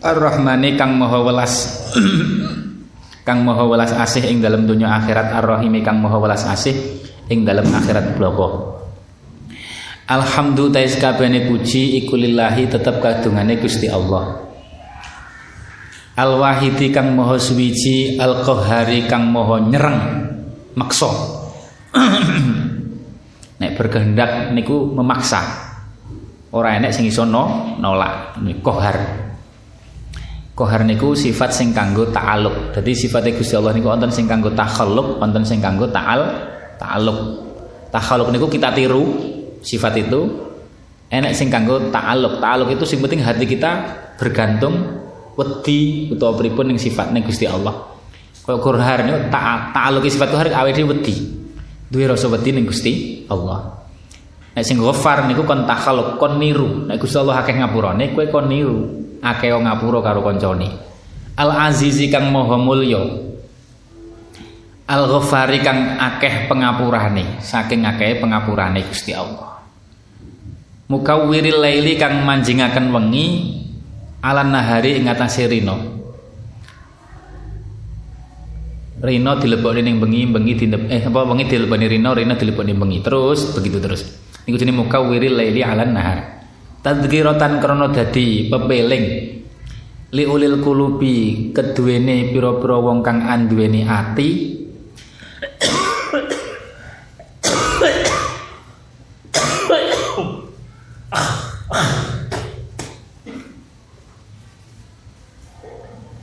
ar-Rahmani 0.00 0.80
kang 0.80 0.96
maha 0.96 1.20
welas 1.20 1.68
kang 3.24 3.40
maha 3.40 3.64
welas 3.64 3.90
asih 3.96 4.28
ing 4.28 4.44
dalam 4.44 4.68
dunia 4.68 5.00
akhirat 5.00 5.32
ar-rahimi 5.32 5.80
kang 5.80 5.98
maha 5.98 6.20
welas 6.20 6.44
asih 6.44 6.76
ing 7.32 7.42
dalam 7.42 7.64
akhirat 7.64 8.14
bloko. 8.20 8.76
Alhamdulillah 10.04 10.84
kabehane 11.00 11.48
puji 11.48 12.04
iku 12.04 12.20
lillahi 12.20 12.68
tetep 12.68 13.00
kadungane 13.00 13.56
Gusti 13.56 13.88
Allah. 13.88 14.44
Al 16.14 16.36
wahidi 16.36 16.92
kang 16.92 17.16
maha 17.16 17.40
suwiji 17.40 18.20
al 18.20 18.44
qahari 18.44 19.08
kang 19.08 19.32
maha 19.32 19.64
nyereng 19.64 20.00
maksa. 20.76 21.08
Nek 23.64 23.72
berkehendak 23.80 24.52
niku 24.52 24.92
memaksa. 24.92 25.40
Ora 26.52 26.76
enek 26.76 26.92
sing 26.92 27.08
iso 27.08 27.24
no, 27.24 27.74
nolak 27.80 28.38
kohar 28.60 29.33
Kohar 30.54 30.86
niku 30.86 31.18
sifat 31.18 31.50
sing 31.50 31.74
kanggo 31.74 32.06
ta'aluk. 32.14 32.70
Jadi 32.78 32.94
sifatnya 32.94 33.34
Gusti 33.34 33.58
Allah 33.58 33.74
niku 33.74 33.90
wonten 33.90 34.06
sing 34.14 34.30
kanggo 34.30 34.54
takhalluq, 34.54 35.18
wonten 35.18 35.42
sing 35.42 35.58
kanggo 35.58 35.90
ta'al 35.90 36.30
ta'aluk. 36.78 37.18
Takhalluq 37.90 38.30
niku 38.30 38.46
kita 38.46 38.70
tiru 38.70 39.02
sifat 39.58 39.98
itu. 39.98 40.30
Enek 41.10 41.34
sing 41.34 41.50
kanggo 41.50 41.90
ta'aluk. 41.90 42.38
Ta'aluk 42.38 42.70
itu 42.70 42.86
sing 42.86 43.02
penting 43.02 43.26
hati 43.26 43.50
kita 43.50 43.70
bergantung 44.14 44.78
wedi 45.34 46.14
utawa 46.14 46.38
pripun 46.38 46.70
ning 46.70 46.78
sifatnya 46.78 47.18
Gusti 47.26 47.50
Allah. 47.50 47.74
Kaya 48.46 48.54
kohar 48.62 49.02
niku 49.10 49.34
ta'aluk 49.34 50.06
sifat 50.06 50.30
kohar 50.30 50.54
awake 50.54 50.78
dhewe 50.78 50.94
wedi. 50.94 51.34
Duwe 51.90 52.06
rasa 52.06 52.30
wedi 52.30 52.54
ning 52.54 52.70
Gusti 52.70 53.26
Allah. 53.26 53.74
Nek 54.54 54.62
sing 54.62 54.78
ghafar 54.78 55.26
niku 55.26 55.42
kon 55.42 55.66
takhalluq, 55.66 56.14
kon 56.14 56.38
niru. 56.38 56.86
Nek 56.86 57.02
Gusti 57.02 57.18
Allah 57.18 57.42
akeh 57.42 57.58
ngapurane, 57.58 58.14
kowe 58.14 58.22
kon 58.30 58.46
niru 58.46 59.02
akeh 59.24 59.56
ngapura 59.56 60.04
karo 60.04 60.20
kancane 60.20 60.94
Al 61.34 61.50
Azizi 61.50 62.06
kang 62.14 62.30
maha 62.30 62.54
mulya. 62.54 63.02
Al 64.86 65.02
Ghafari 65.10 65.58
kang 65.66 65.98
akeh 65.98 66.46
pengapurane 66.46 67.42
saking 67.42 67.82
akeh 67.82 68.22
pengapurane 68.22 68.86
Gusti 68.86 69.10
Allah. 69.10 69.58
Mukawwiril 70.86 71.58
laili 71.58 71.98
kang 71.98 72.22
manjingaken 72.22 72.92
wengi 72.94 73.26
alan 74.22 74.54
nahari 74.54 74.94
ing 74.94 75.10
atase 75.10 75.50
rina. 75.50 75.74
Rina 79.04 79.36
dilebokne 79.36 79.82
ning 79.84 79.98
bengi, 80.00 80.22
bengi 80.30 80.54
dileb 80.54 80.86
eh 80.86 81.02
apa 81.02 81.26
wengi 81.26 81.50
dilebokne 81.50 81.86
rina, 81.90 82.14
rina 82.14 82.38
dilebokne 82.38 82.78
bengi. 82.78 83.02
Terus 83.02 83.58
begitu 83.58 83.82
terus. 83.82 84.06
Niku 84.46 84.54
jenenge 84.54 84.86
mukawwiril 84.86 85.34
laili 85.34 85.66
alan 85.66 85.90
nahar 85.96 86.43
tadhkiratan 86.84 87.64
krana 87.64 87.88
dadi 87.88 88.52
pepeling. 88.52 89.04
Liulil 90.14 90.62
kulubi 90.62 91.50
keduwene 91.50 92.30
pira-pira 92.30 92.78
wong 92.78 93.02
kang 93.02 93.24
anduweni 93.24 93.82
ati. 93.82 94.30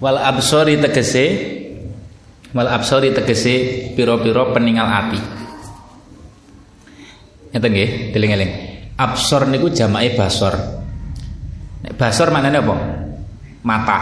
Wal 0.02 0.18
absori 0.18 0.82
tegese 0.82 1.26
wal 2.56 2.70
absori 2.72 3.12
tegese 3.12 3.54
pira-pira 3.92 4.56
peningal 4.56 4.88
ati. 4.88 5.20
Ngeten 7.52 7.70
nggih 7.76 7.90
deling-eling 8.16 8.71
Absor 9.02 9.50
niku 9.50 9.74
jamake 9.74 10.14
basor. 10.14 10.54
Nek 11.82 11.98
basor 11.98 12.30
maknane 12.30 12.62
apa? 12.62 12.76
Mata. 13.66 14.00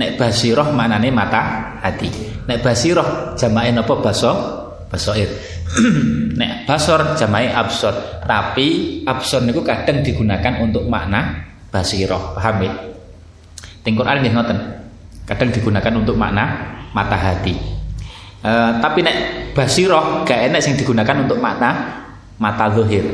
Nek 0.00 0.16
basiroh 0.16 0.72
maknane 0.72 1.12
mata 1.12 1.76
hati. 1.84 2.08
Nek 2.48 2.64
basiroh 2.64 3.36
jamake 3.36 3.76
napa 3.76 3.94
baso? 4.00 4.32
Basoir. 4.88 5.28
nek 6.38 6.68
basor 6.68 7.16
jamai 7.16 7.48
absor 7.48 8.24
tapi 8.28 9.00
absor 9.08 9.40
niku 9.44 9.64
kadang 9.64 10.04
digunakan 10.04 10.60
untuk 10.60 10.84
makna 10.84 11.48
basiroh 11.72 12.36
paham 12.36 12.56
ya 12.60 12.72
Teng 13.82 13.96
Quran 13.96 14.20
nggih 14.20 14.32
ngoten 14.36 14.58
kadang 15.24 15.48
digunakan 15.48 15.92
untuk 15.96 16.14
makna 16.20 16.44
mata 16.92 17.16
hati 17.16 17.56
e, 18.44 18.52
tapi 18.84 19.00
nek 19.00 19.16
basiroh 19.56 20.28
gak 20.28 20.52
enak 20.52 20.60
sing 20.60 20.76
digunakan 20.76 21.24
untuk 21.24 21.40
makna 21.40 22.04
mata 22.36 22.68
zahir 22.68 23.04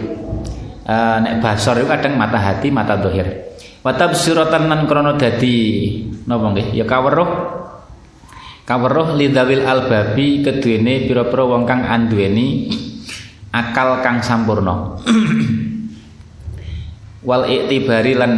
e, 0.88 0.96
nek 0.96 1.44
basor 1.44 1.76
itu 1.76 1.88
kadang 1.92 2.16
mata 2.16 2.40
hati 2.40 2.72
mata 2.72 2.96
zahir 2.96 3.52
wa 3.84 3.92
tabsiratan 3.92 4.72
nan 4.72 4.88
krono 4.88 5.20
dadi 5.20 5.56
napa 6.28 6.52
nggih? 6.52 6.76
Ya 6.76 6.84
kaweruh. 6.84 7.56
Kaweruh 8.68 9.16
lidawil 9.16 9.64
albabi 9.64 10.44
keduene 10.44 11.08
pira-pira 11.08 11.48
wong 11.48 11.64
kang 11.64 11.88
anduweni 11.88 12.68
akal 13.48 14.04
kang 14.04 14.20
sampurna. 14.20 15.00
Wal 17.28 17.48
iktibari 17.48 18.12
lan 18.12 18.32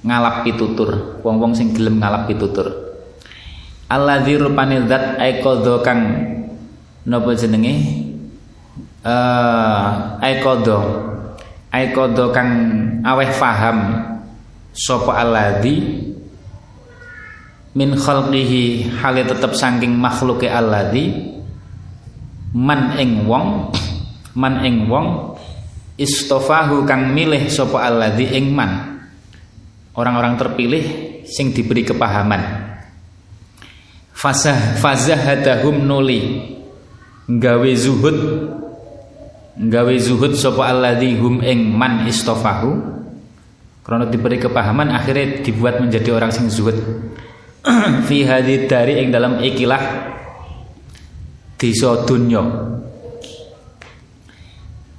ngalap 0.00 0.48
pitutur. 0.48 1.20
Wong-wong 1.20 1.52
sing 1.52 1.76
gelem 1.76 2.00
ngalap 2.00 2.24
pitutur. 2.24 2.72
Alladzi 3.92 4.40
rupane 4.40 4.88
zat 4.88 5.20
aiqadha 5.20 5.84
kang 5.84 6.00
napa 7.04 7.36
jenenge? 7.36 7.74
Eh 9.04 9.12
uh, 9.12 10.16
aiqadha 10.24 11.12
aiqadha 11.74 12.30
kang 12.30 12.50
aweh 13.02 13.30
faham 13.34 13.78
sapa 14.70 15.18
alladzi 15.18 15.82
min 17.74 17.98
khalqihi 17.98 18.94
hale 19.02 19.26
tetep 19.26 19.58
saking 19.58 19.98
makhluke 19.98 20.46
alladzi 20.46 21.34
man 22.54 22.94
ing 23.02 23.26
wong 23.26 23.74
man 24.40 24.62
ing 24.62 24.86
wong 24.86 25.34
istofahu 25.94 26.82
kang 26.86 27.14
milih 27.14 27.46
sapa 27.50 27.86
alladzi 27.86 28.34
ing 28.34 28.50
man. 28.50 29.02
Orang-orang 29.94 30.34
terpilih 30.34 30.84
sing 31.22 31.54
diberi 31.54 31.86
kepahaman. 31.86 32.74
Fazah 34.10 34.78
fazahadahum 34.82 35.86
nuli 35.86 36.50
gawe 37.30 37.70
zuhud 37.78 38.18
gawe 39.54 39.94
zuhud 40.02 40.34
sapa 40.34 40.70
alladzi 40.70 41.14
hum 41.18 41.40
ing 41.42 41.70
man 41.70 42.06
istofahu. 42.06 42.94
Karena 43.84 44.08
diberi 44.08 44.40
kepahaman 44.40 44.88
akhirnya 44.90 45.44
dibuat 45.44 45.76
menjadi 45.78 46.16
orang 46.16 46.32
sing 46.32 46.48
zuhud. 46.48 46.76
Fi 48.08 48.24
hadid 48.24 48.66
dari 48.68 49.04
ing 49.04 49.12
dalam 49.12 49.40
ikilah 49.40 50.12
desa 51.54 52.04
dunya 52.04 52.44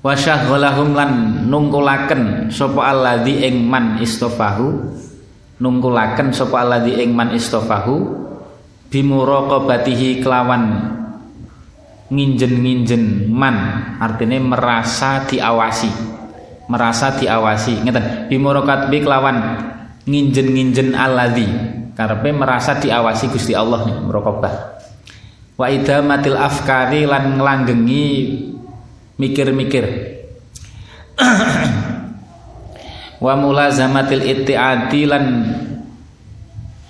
wa 0.06 0.14
syaghalahum 0.14 0.94
lan 0.94 1.12
nungkulaken 1.50 2.54
sapa 2.54 2.94
alladzi 2.94 3.42
ing 3.42 3.66
man 3.66 3.98
istofahu. 3.98 4.94
Nungkulaken 5.56 6.30
sapa 6.36 6.62
alladzi 6.62 7.02
ing 7.02 7.18
man 7.18 7.34
istofahu. 7.34 8.24
Bimuraqabatihi 8.86 10.22
kelawan 10.22 10.94
nginjen-nginjen 12.10 13.30
man 13.30 13.56
artinya 13.98 14.38
merasa 14.42 15.26
diawasi. 15.26 15.90
Merasa 16.66 17.14
diawasi 17.14 17.86
ngeten 17.86 18.30
bimuraqabi 18.30 18.98
kelawan 19.02 19.38
nginjen-nginjen 20.06 20.94
alladzi. 20.94 21.48
Karepe 21.96 22.36
merasa 22.36 22.76
diawasi 22.76 23.32
Gusti 23.32 23.56
Allah 23.56 23.88
nih 23.88 23.98
merokobah. 24.04 24.54
Wa 25.56 25.72
idamatil 25.72 26.36
afkari 26.36 27.08
lan 27.08 27.40
nglanggengi 27.40 28.08
mikir-mikir. 29.16 29.86
Wa 33.24 33.34
mulazamatil 33.40 34.28
ittiadi 34.28 35.08
lan 35.08 35.26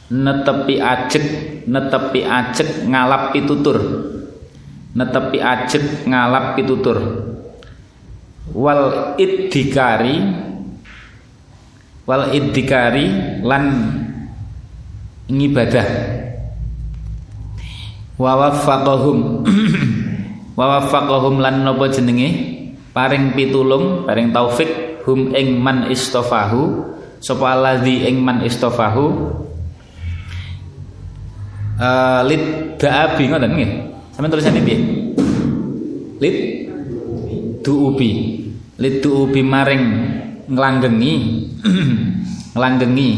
netepi 0.10 0.82
ajek 0.82 1.26
netepi 1.70 2.22
ajek 2.26 2.90
ngalap 2.90 3.34
pitutur 3.34 3.78
netepi 4.96 5.38
ajek 5.44 6.08
ngalap 6.08 6.56
pitutur. 6.56 6.98
Wal 8.56 9.14
iddikari 9.20 10.16
wal 12.08 12.32
iddikari 12.32 13.06
lan 13.44 13.64
ngibadah. 15.28 15.88
Wa 18.16 18.32
waffaqahum 18.40 19.44
wa 20.56 20.66
waffaqahum 20.80 21.44
lan 21.44 21.68
napa 21.68 21.92
jenenge? 21.92 22.56
Paring 22.96 23.36
pitulung 23.36 24.08
paring 24.08 24.32
taufik 24.32 25.04
hum 25.04 25.36
ing 25.36 25.60
man 25.60 25.92
istofahu 25.92 26.96
sapa 27.20 27.60
alladzi 27.60 28.08
ing 28.08 28.24
man 28.24 28.40
istofahu? 28.40 29.36
Uh, 31.76 32.24
lid 32.24 32.80
da'abi 32.80 33.28
ngoten 33.28 33.52
nggih 33.52 33.95
sampeyan 34.16 34.32
tulisane 34.32 34.64
piye? 34.64 34.78
Lid 36.24 36.38
duubi. 37.60 38.12
Lid 38.80 39.04
duubi 39.04 39.44
maring 39.44 39.84
nglanggengi 40.48 41.14
nglanggengi 42.56 43.10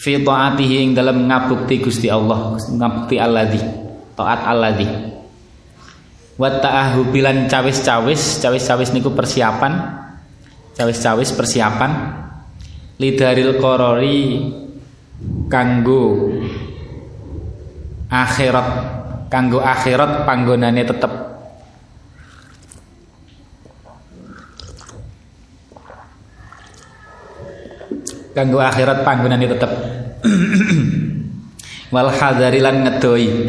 fi 0.00 0.12
taatihi 0.24 0.76
ing 0.88 0.90
dalam 0.96 1.28
ngabukti 1.28 1.84
Gusti 1.84 2.08
Allah 2.08 2.56
ngabukti 2.56 3.20
alladzi 3.20 3.60
taat 4.16 4.40
alladzi. 4.48 4.88
Wa 6.40 6.48
ta'ahu 6.48 7.12
cawis-cawis 7.52 8.40
cawis-cawis 8.40 8.96
niku 8.96 9.12
persiapan 9.12 10.00
cawis-cawis 10.72 11.36
persiapan. 11.36 11.92
Lidaril 13.00 13.60
korori 13.60 14.44
kanggo 15.48 16.32
akhirat 18.12 18.99
kanggo 19.30 19.62
akhirat 19.62 20.26
panggonane 20.26 20.82
tetep. 20.82 21.12
Kanggo 28.34 28.58
akhirat 28.58 29.06
panggonane 29.06 29.46
tetep. 29.46 29.72
Wal 31.94 32.10
hadarilan 32.10 32.76
ngedoi. 32.84 33.46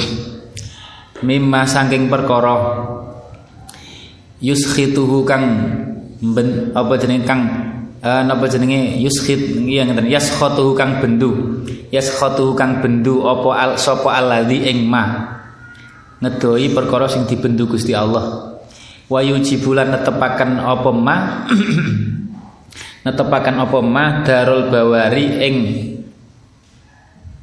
Mimma 1.26 1.66
saking 1.66 2.08
perkara. 2.08 2.86
Yuskhituhu 4.42 5.22
kang 5.22 5.46
ben, 6.18 6.74
apa 6.74 6.98
jenenge 6.98 7.30
kang 7.30 7.42
uh, 8.02 8.22
napa 8.26 8.50
jenenge? 8.50 8.98
Yuskhit 9.02 9.62
iya 9.66 9.86
ngeten. 9.86 10.10
Yaskhatuhu 10.10 10.74
kang 10.78 11.02
bendu. 11.02 11.62
Yaskhatuhu 11.94 12.54
kang 12.58 12.82
bendu 12.82 13.26
apa 13.26 13.50
al 13.54 13.72
sapa 13.78 14.18
alladzi 14.18 14.66
ing 14.66 14.90
ma 14.90 15.41
ngedoi 16.22 16.70
perkara 16.72 17.10
sing 17.10 17.26
dibendu 17.26 17.66
Gusti 17.66 17.98
Allah. 17.98 18.56
Wa 19.12 19.20
yujibulan 19.20 19.92
netepaken 19.92 20.62
apa 20.62 20.90
ma 20.94 21.18
netepaken 23.06 23.56
apa 23.60 23.78
mah 23.82 24.10
darul 24.24 24.70
bawari 24.70 25.26
ing 25.42 25.56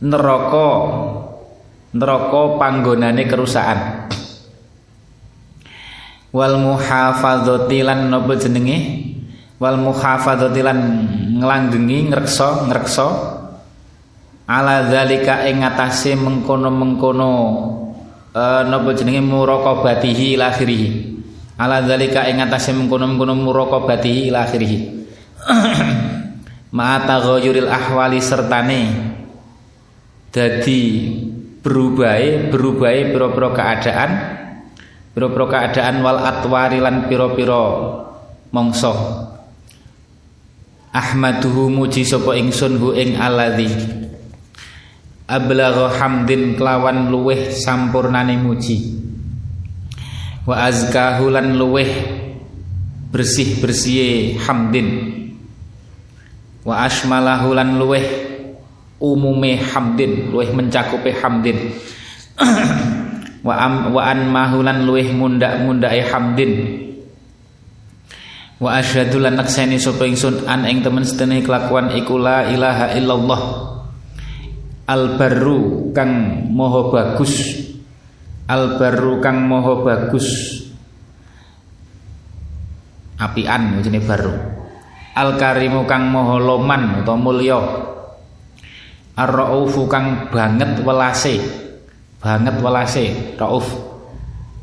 neraka 0.00 0.68
neraka 1.92 2.42
panggonane 2.56 3.26
kerusakan. 3.26 4.08
Wal 6.30 6.56
muhafadzati 6.60 7.78
lan 7.82 8.12
napa 8.14 8.32
jenenge? 8.38 8.78
Wal 9.58 9.76
muhafadzati 9.80 10.60
lan 10.62 10.78
nglanggengi 11.42 12.14
ngreksa 12.14 12.68
ngreksa. 12.70 13.08
Ala 14.48 14.88
zalika 14.88 15.44
ing 15.44 15.60
atase 15.60 16.16
mengkono-mengkono 16.16 17.32
uh, 18.38 18.62
napa 18.70 18.94
jenenge 18.94 19.26
muraqabatihi 19.26 20.38
lakhirih 20.38 21.18
ala 21.58 21.82
zalika 21.82 22.30
ing 22.30 22.38
atase 22.38 22.70
mengkono-mengkono 22.70 23.34
muraqabatihi 23.34 24.30
lakhirih 24.30 24.74
Ma'ata 26.68 27.24
ghayyuril 27.24 27.68
ahwali 27.68 28.20
sertane. 28.20 28.82
Dadi 30.28 30.80
berubahe 31.64 32.52
berubahe 32.52 33.08
pira-pira 33.08 33.48
keadaan 33.56 34.10
pira-pira 35.16 35.46
keadaan 35.48 36.04
wal 36.04 36.20
atwari 36.20 36.84
lan 36.84 37.08
pira-pira 37.08 37.64
mangsa. 38.52 38.92
Ahmaduhu 40.92 41.72
muji 41.72 42.04
sapa 42.04 42.36
ingsun 42.36 42.76
hu 42.76 42.92
ing 42.92 43.16
alladzi 43.16 43.97
ablagha 45.28 45.92
hamdin 46.00 46.56
kelawan 46.56 47.12
luweh 47.12 47.52
sampurnane 47.52 48.40
muji. 48.40 48.96
Wa 50.48 50.64
azkahu 50.64 51.28
lan 51.28 51.60
luweh 51.60 51.92
bersih-bersihe 53.12 54.40
hamdin. 54.40 54.88
Wa 56.64 56.88
asmalahu 56.88 57.52
lan 57.52 57.76
luweh 57.76 58.04
umume 58.96 59.60
hamdin 59.60 60.32
luweh 60.32 60.48
mencakupe 60.56 61.12
hamdin. 61.20 61.76
Wa 63.38 63.54
am 63.54 63.94
wa 63.94 64.02
an 64.02 64.28
mahulan 64.34 64.82
luih 64.82 65.14
mundak-mundake 65.14 66.10
hamdin. 66.10 66.52
Wa 68.58 68.82
asyhadu 68.82 69.22
lan 69.22 69.38
nakseni 69.38 69.78
sapa 69.78 70.02
ingsun 70.04 70.42
an 70.50 70.66
ing 70.66 70.82
temen 70.82 71.06
sedene 71.06 71.38
kelakuan 71.46 71.94
iku 71.94 72.18
la 72.18 72.50
ilaha 72.50 72.98
illallah 72.98 73.40
al 74.88 75.20
barru 75.20 75.92
kang 75.92 76.44
maha 76.48 76.88
bagus. 76.88 77.34
Al 78.48 78.80
barru 78.80 79.20
kang 79.20 79.44
maha 79.44 79.84
bagus. 79.84 80.28
Apian 83.20 83.82
jenenge 83.82 84.06
baru 84.06 84.34
al 85.18 85.34
karimu 85.34 85.82
kang 85.90 86.14
maha 86.14 86.38
loman 86.38 87.02
utawa 87.02 87.18
mulya 87.18 87.58
ar 89.18 89.30
raufu 89.30 89.84
kang 89.90 90.32
banget 90.32 90.80
welase. 90.86 91.36
Banget 92.18 92.58
welase 92.58 93.04
rauf. 93.38 93.66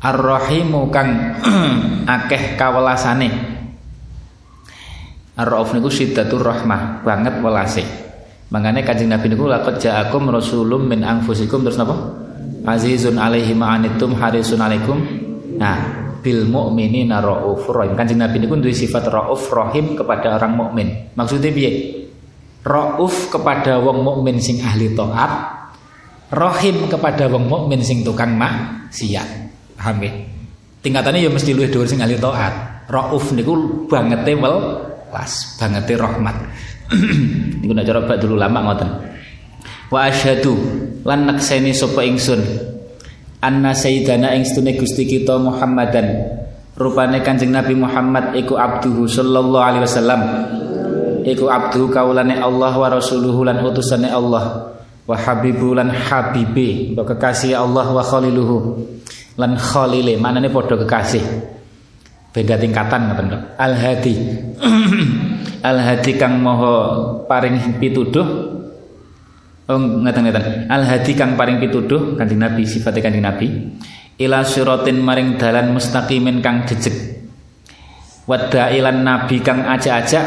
Ar 0.00 0.16
rahimu 0.16 0.92
kang 0.92 1.40
akeh 2.16 2.56
kawelasane. 2.60 3.56
Ar-Rauf 5.36 5.76
niku 5.76 5.92
syiddatur 5.92 6.40
rahmah, 6.40 7.04
banget 7.04 7.44
welase. 7.44 8.05
Mangane 8.46 8.86
Kanjeng 8.86 9.10
Nabi 9.10 9.26
niku 9.34 9.50
laqad 9.50 9.82
ja'akum 9.82 10.30
rasulum 10.30 10.86
min 10.86 11.02
anfusikum 11.02 11.66
terus 11.66 11.74
napa? 11.74 11.98
Azizun 12.62 13.18
alaihi 13.18 13.50
ma'anittum 13.58 14.14
harisun 14.14 14.62
alaikum. 14.62 14.98
Nah, 15.58 16.06
bil 16.22 16.46
mu'minina 16.46 17.18
raufur 17.18 17.82
rahim. 17.82 17.98
Kanjeng 17.98 18.22
Nabi 18.22 18.38
niku 18.38 18.54
duwe 18.54 18.70
sifat 18.70 19.10
rauf 19.10 19.50
rahim 19.50 19.98
kepada 19.98 20.38
orang 20.38 20.54
mukmin. 20.54 20.88
Maksudnya 21.18 21.50
piye? 21.50 21.70
Rauf 22.62 23.30
kepada 23.30 23.82
wong 23.82 24.02
mukmin 24.02 24.42
sing 24.42 24.58
ahli 24.62 24.90
taat, 24.94 25.30
rahim 26.34 26.90
kepada 26.90 27.30
wong 27.30 27.46
mukmin 27.46 27.78
sing 27.82 28.02
tukang 28.02 28.34
maksiat. 28.34 29.26
Paham 29.78 30.02
ya? 30.02 30.10
Tingkatannya 30.82 31.26
ya 31.26 31.30
mesti 31.30 31.50
luwih 31.54 31.70
dhuwur 31.70 31.86
sing 31.86 32.02
ahli 32.02 32.18
taat. 32.18 32.86
Rauf 32.90 33.34
niku 33.34 33.86
bangete 33.90 34.38
wel 34.38 34.86
pas 35.10 35.30
banget 35.58 35.94
rahmat 35.94 36.36
niku 37.62 37.72
nek 37.72 37.84
cara 37.86 38.00
dulu 38.18 38.34
lama 38.38 38.58
ngoten. 38.70 38.90
Wa 39.90 40.10
asyhadu 40.10 40.54
lan 41.06 41.30
nakseni 41.30 41.70
sapa 41.70 42.02
ingsun 42.02 42.42
anna 43.42 43.70
sayyidana 43.70 44.34
ing 44.34 44.42
stune 44.42 44.74
Gusti 44.74 45.06
kita 45.06 45.38
Muhammadan 45.38 46.06
rupane 46.74 47.22
Kanjeng 47.22 47.54
Nabi 47.54 47.78
Muhammad 47.78 48.34
iku 48.34 48.58
abduhu 48.58 49.06
sallallahu 49.06 49.62
alaihi 49.62 49.84
wasallam. 49.86 50.20
Iku 51.26 51.50
abduhu 51.50 51.90
kaulane 51.90 52.38
Allah 52.38 52.70
wa 52.70 52.86
rasuluhu 52.86 53.42
lan 53.42 53.58
utusane 53.66 54.06
Allah 54.06 54.76
wa 55.06 55.14
habibu 55.14 55.74
lan 55.74 55.90
habibe 55.90 56.94
kekasih 56.94 57.54
Allah 57.54 57.86
wa 57.94 58.02
khaliluhu 58.02 58.78
lan 59.38 59.54
khalile 59.54 60.18
manane 60.18 60.50
padha 60.50 60.74
kekasih 60.82 61.22
beda 62.36 62.60
tingkatan 62.60 63.08
ngoten 63.08 63.56
Al 63.56 63.72
Hadi 63.72 64.14
Al 65.68 65.80
Hadi 65.80 66.12
kang 66.20 66.44
moho 66.44 66.76
paring 67.24 67.80
pituduh. 67.80 68.28
Oh 69.66 69.80
ngeten-ngeten. 69.80 70.68
Al 70.68 70.84
Hadi 70.84 71.16
kang 71.16 71.34
paring 71.34 71.58
pituduh 71.58 72.14
Kanjeng 72.14 72.38
Nabi 72.38 72.62
sifatnya 72.68 73.00
Kanjeng 73.08 73.24
Nabi. 73.24 73.48
Ila 74.20 74.44
siratin 74.44 75.00
maring 75.00 75.40
dalan 75.40 75.72
mustaqimin 75.72 76.44
kang 76.44 76.68
jejeg. 76.68 77.16
Ilan 78.26 79.06
nabi 79.06 79.38
kang 79.38 79.62
aja-aja 79.62 80.22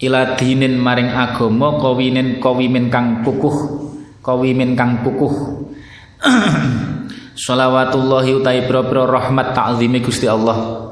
ila 0.00 0.32
dinin 0.32 0.80
maring 0.80 1.12
agama 1.12 1.76
kawinin 1.76 2.40
kawimin 2.40 2.88
kang 2.88 3.20
kukuh 3.20 3.52
kawimin 4.24 4.72
kang 4.72 5.04
kukuh 5.04 5.34
Salawatullahi 7.38 8.34
utai 8.34 8.66
pro-pro 8.66 9.06
rahmat 9.06 9.54
ta'zimi 9.54 10.02
Gusti 10.02 10.26
Allah. 10.26 10.90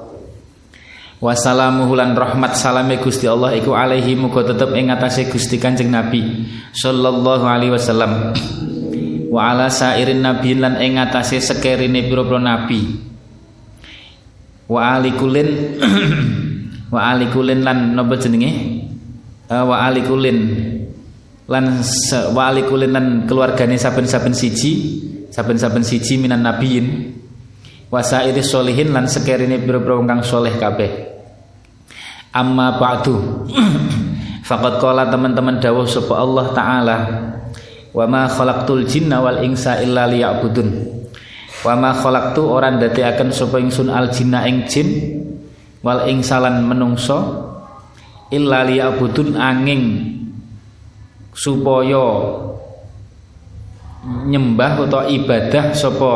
Wassalamuhu 1.18 1.98
lan 1.98 2.14
rahmat 2.14 2.54
salame 2.54 3.02
Gusti 3.02 3.26
Allah 3.26 3.50
iku 3.58 3.74
alaihi 3.74 4.14
muga 4.14 4.46
tetep 4.46 4.70
ing 4.78 4.94
atase 4.94 5.26
Gusti 5.26 5.58
Kanjeng 5.58 5.90
Nabi 5.90 6.46
sallallahu 6.70 7.42
alaihi 7.42 7.74
wasallam. 7.74 8.30
Wa 9.26 9.50
ala 9.50 9.66
sairin 9.66 10.22
nabi 10.22 10.54
lan 10.54 10.78
ing 10.78 11.02
atase 11.02 11.42
sekerine 11.42 12.06
nabi. 12.38 12.80
Wa 14.70 15.02
alikulin 15.02 15.50
wa 16.94 17.00
alikulin 17.10 17.66
lan 17.66 17.98
napa 17.98 18.14
jenenge? 18.22 18.50
Uh, 19.50 19.66
wa 19.66 19.82
alikulin 19.82 20.38
lan 21.50 21.82
wa 22.30 22.42
alikulin 22.54 22.90
lan 22.94 23.06
keluargane 23.26 23.74
saben-saben 23.74 24.34
siji 24.34 25.02
saben-saben 25.36 25.84
siji 25.84 26.16
minan 26.16 26.40
nabiyin 26.40 27.12
wasairi 27.92 28.40
solihin 28.40 28.88
lan 28.88 29.04
sekerine 29.04 29.60
biro-biro 29.60 30.00
kang 30.08 30.24
soleh 30.24 30.56
kabeh. 30.56 31.12
Amma 32.32 32.80
ba'du. 32.80 33.44
Faqad 34.48 34.80
qala 34.80 35.12
teman-teman 35.12 35.60
dawuh 35.60 35.84
sapa 35.84 36.16
Allah 36.16 36.46
taala 36.56 36.96
wa 37.92 38.04
ma 38.08 38.24
khalaqtul 38.30 38.88
jinna 38.88 39.20
wal 39.20 39.44
insa 39.44 39.76
illa 39.84 40.08
liya'budun. 40.08 40.68
Wa 41.60 41.76
ma 41.76 41.92
khalaqtu 41.92 42.40
ora 42.40 42.72
ndadekaken 42.72 43.28
sapa 43.28 43.60
ingsun 43.60 43.92
al 43.92 44.08
jinna 44.08 44.48
ing 44.48 44.64
jin 44.64 44.88
wal 45.84 46.08
ingsalan 46.08 46.64
menungso 46.64 47.44
illa 48.32 48.64
liya'budun 48.64 49.36
angin 49.36 49.82
supaya 51.36 52.06
nyembah 54.06 54.86
atau 54.86 55.02
ibadah 55.10 55.74
sapa 55.74 56.12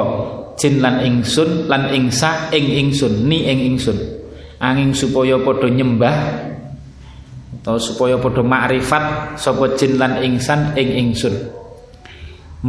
jin 0.54 0.78
lan 0.78 1.02
ingsun 1.02 1.66
lan 1.66 1.90
ingsa 1.90 2.54
ing 2.54 2.66
ingsun 2.86 3.26
ni 3.26 3.50
ing 3.50 3.74
ingsun. 3.74 3.98
Angin 4.60 4.92
supaya 4.92 5.40
padha 5.40 5.66
nyembah 5.72 6.16
atau 7.60 7.80
supaya 7.80 8.20
padha 8.20 8.44
makrifat 8.44 9.36
sapa 9.40 9.74
jin 9.74 9.98
lan 9.98 10.22
ingsan 10.22 10.78
ing 10.78 10.88
ingsun. 11.08 11.34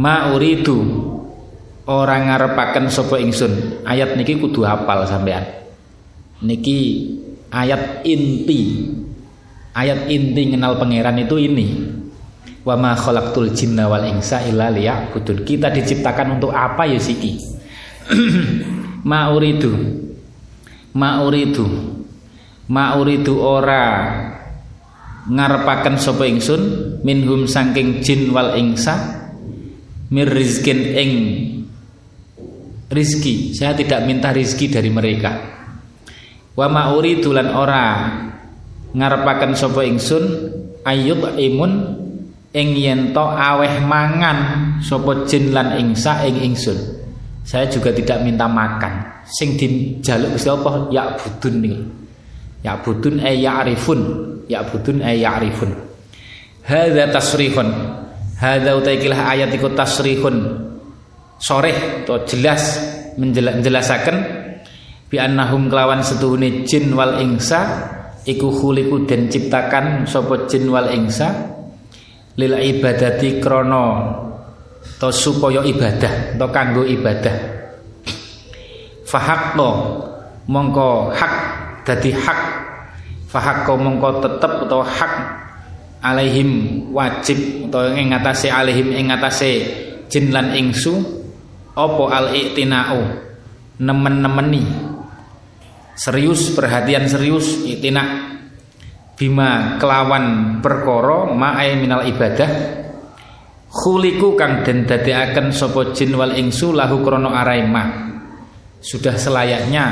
Ma 0.00 0.32
uridu 0.32 0.78
ora 1.86 2.16
ngarepaken 2.18 2.90
sapa 2.90 3.20
ingsun. 3.20 3.84
Ayat 3.86 4.18
niki 4.18 4.40
kudu 4.40 4.66
hafal 4.66 5.06
sampean 5.06 5.46
niki 6.42 7.08
ayat 7.54 8.02
inti. 8.02 8.90
Ayat 9.72 10.04
inti 10.12 10.52
kenal 10.52 10.76
pangeran 10.76 11.16
itu 11.16 11.40
ini 11.40 11.91
Wa 12.62 12.78
ma 12.78 12.94
khalaqtul 12.94 13.50
jinna 13.50 13.90
wal 13.90 14.06
insa 14.06 14.42
illa 14.46 14.70
liya'budun. 14.70 15.42
Kita 15.42 15.70
diciptakan 15.70 16.38
untuk 16.38 16.54
apa 16.54 16.86
ya 16.86 16.98
siki? 16.98 17.38
ma 19.10 19.34
uridu. 19.34 19.72
Ma 20.94 21.26
uridu. 21.26 21.66
Ma 22.70 22.94
uridu 22.94 23.34
ora 23.42 23.84
ngarepaken 25.22 26.02
sapa 26.02 26.26
ingsun 26.26 26.62
minhum 27.06 27.46
saking 27.46 28.02
jin 28.02 28.34
wal 28.34 28.58
ingsa 28.58 29.22
mir 30.10 30.26
rizkin 30.26 30.80
ing 30.98 31.12
rizki 32.90 33.54
saya 33.54 33.78
tidak 33.78 34.02
minta 34.02 34.34
rizki 34.34 34.66
dari 34.66 34.90
mereka 34.90 35.30
wa 36.58 36.66
ma 36.66 36.90
uridu 36.90 37.30
lan 37.30 37.54
ora 37.54 37.86
ngarepaken 38.98 39.52
sapa 39.54 39.86
ingsun 39.86 40.24
ayub 40.82 41.38
imun 41.38 42.01
ing 42.52 42.68
yen 42.76 43.00
to 43.16 43.24
aweh 43.24 43.80
mangan 43.84 44.38
sapa 44.84 45.24
jin 45.28 45.52
lan 45.56 45.76
ingsa 45.76 46.24
ing 46.28 46.52
ingsun? 46.52 46.76
Saya 47.42 47.66
juga 47.66 47.90
tidak 47.90 48.22
minta 48.22 48.46
makan. 48.46 49.24
Sing 49.26 49.58
dijaluk 49.58 50.38
Gusti 50.38 50.48
Allah 50.52 50.74
ya 50.94 51.04
budun 51.18 51.54
nih. 51.58 51.76
Ya 52.62 52.78
budun 52.78 53.18
e 53.18 53.42
ya 53.42 53.66
arifun 53.66 54.00
ya 54.46 54.62
budun 54.62 55.02
e 55.02 55.18
ya 55.18 55.42
arifun 55.42 55.92
hadza 56.66 57.10
tasrihun. 57.10 57.68
Hadza 58.38 58.74
utaikilah 58.74 59.20
ayat 59.34 59.50
iku 59.54 59.70
tasrihun. 59.74 60.70
Soreh 61.42 62.06
atau 62.06 62.22
jelas 62.22 62.78
menjelasaken 63.18 64.16
bi 65.10 65.18
annahum 65.18 65.66
kelawan 65.66 66.06
setuhune 66.06 66.62
jin 66.62 66.94
wal 66.94 67.18
ingsa 67.18 67.90
iku 68.22 68.54
khuliku 68.54 69.02
dan 69.04 69.26
ciptakan 69.26 70.06
sapa 70.06 70.46
jin 70.46 70.70
wal 70.70 70.86
ingsa 70.86 71.34
lil 72.36 72.54
ibadati 72.56 73.40
krono 73.40 73.86
to 74.98 75.08
supaya 75.12 75.60
ibadah 75.62 76.38
to 76.38 76.46
kanggo 76.48 76.82
ibadah. 76.86 77.36
Fahakto 79.04 79.70
mongko 80.48 81.12
hak 81.12 81.34
dadi 81.84 82.10
hak. 82.16 82.40
Fahakko 83.28 83.76
mongko 83.80 84.08
tetep 84.24 84.52
atau 84.68 84.84
hak 84.84 85.14
alaihim 86.02 86.84
wajib 86.92 87.68
atau 87.68 87.94
ing 87.94 88.12
ngatasé 88.12 88.48
alaihim 88.50 88.92
ing 88.92 89.08
jin 90.12 90.28
lan 90.28 90.52
ingsu 90.52 91.00
apa 91.72 92.04
al 92.12 92.26
iktinau 92.36 93.00
nemen-nemeni. 93.80 94.64
Serius 95.92 96.52
perhatian 96.56 97.04
serius 97.08 97.64
iktina 97.68 98.31
bima 99.16 99.76
kelawan 99.76 100.58
perkara 100.60 101.30
ma'ai 101.32 101.76
minal 101.78 102.04
ibadah. 102.06 102.80
Khuliku 103.72 104.36
kang 104.36 104.60
den 104.60 104.84
dadekaken 104.84 105.48
sapa 105.48 105.96
jin 105.96 106.12
wal 106.12 106.36
ingsu 106.36 106.76
lahu 106.76 107.00
krana 107.00 107.32
araima 107.40 108.12
sudah 108.84 109.16
selayaknya 109.16 109.84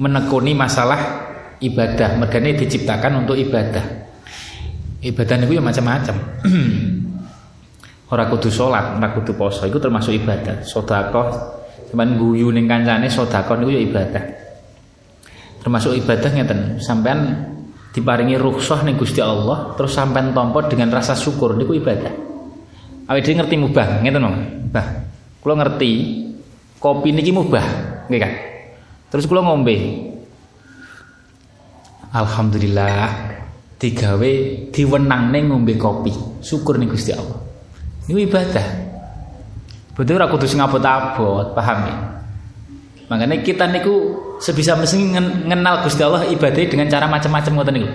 menekuni 0.00 0.56
masalah 0.56 1.28
ibadah 1.60 2.16
mergane 2.16 2.56
diciptakan 2.56 3.26
untuk 3.26 3.36
ibadah. 3.36 3.84
Ibadah 5.02 5.34
niku 5.42 5.58
ya 5.58 5.62
macam-macam. 5.62 6.16
Ora 8.12 8.28
kudu 8.28 8.52
salat 8.52 9.00
ora 9.00 9.08
kudu 9.16 9.32
poso 9.32 9.64
itu 9.64 9.80
termasuk 9.80 10.12
ibadah. 10.12 10.60
Sedekah 10.60 11.28
sampean 11.88 12.20
guyu 12.20 12.52
ning 12.52 12.68
kancane 12.68 13.08
sedekah 13.08 13.56
niku 13.56 13.72
ya 13.72 13.80
ibadah. 13.80 14.22
Termasuk 15.64 15.96
ibadah 15.96 16.30
ngeten 16.32 16.76
sampean 16.76 17.18
diparingi 17.92 18.40
rukhsah 18.40 18.82
ning 18.88 18.96
Gusti 18.96 19.20
Allah 19.20 19.76
terus 19.76 19.92
sampean 19.92 20.32
tampa 20.32 20.64
dengan 20.66 20.88
rasa 20.88 21.12
syukur 21.12 21.54
niku 21.54 21.76
ibadah. 21.76 22.12
Awake 23.06 23.22
dhewe 23.28 23.44
ngerti 23.44 23.56
mubah 23.60 24.00
ngeten 24.00 24.22
mong 24.24 24.36
Mbah 24.72 24.86
kula 25.44 25.54
ngerti 25.60 25.90
kopi 26.80 27.12
niki 27.12 27.30
mubah 27.34 27.66
nggih 28.08 28.20
kan 28.20 28.32
terus 29.12 29.28
kula 29.28 29.44
ngombe. 29.44 29.76
Alhamdulillah 32.12 33.08
digawe 33.76 34.32
diwenangne 34.72 35.38
ngombe 35.48 35.76
kopi. 35.76 36.12
Syukur 36.40 36.80
ning 36.80 36.88
Gusti 36.88 37.12
Allah. 37.12 37.40
Niku 38.08 38.18
ibadah. 38.24 38.66
Betul 39.92 40.16
ora 40.16 40.28
kudu 40.32 40.48
sing 40.48 40.56
abot-abot 40.64 41.52
paham 41.52 41.78
ya? 41.84 41.96
Makanya 43.12 43.44
kita 43.44 43.68
niku 43.68 44.16
sebisa 44.42 44.74
mungkin 44.74 45.46
mengenal 45.46 45.86
Gusti 45.86 46.02
Allah 46.02 46.26
ibadah 46.26 46.58
dengan 46.66 46.90
cara 46.90 47.06
macam-macam 47.06 47.52
ngoten 47.54 47.74
niku. 47.78 47.90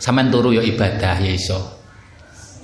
Sampeyan 0.00 0.32
turu 0.32 0.56
ya 0.56 0.64
ibadah 0.64 1.20
ya 1.20 1.28
iso. 1.28 1.60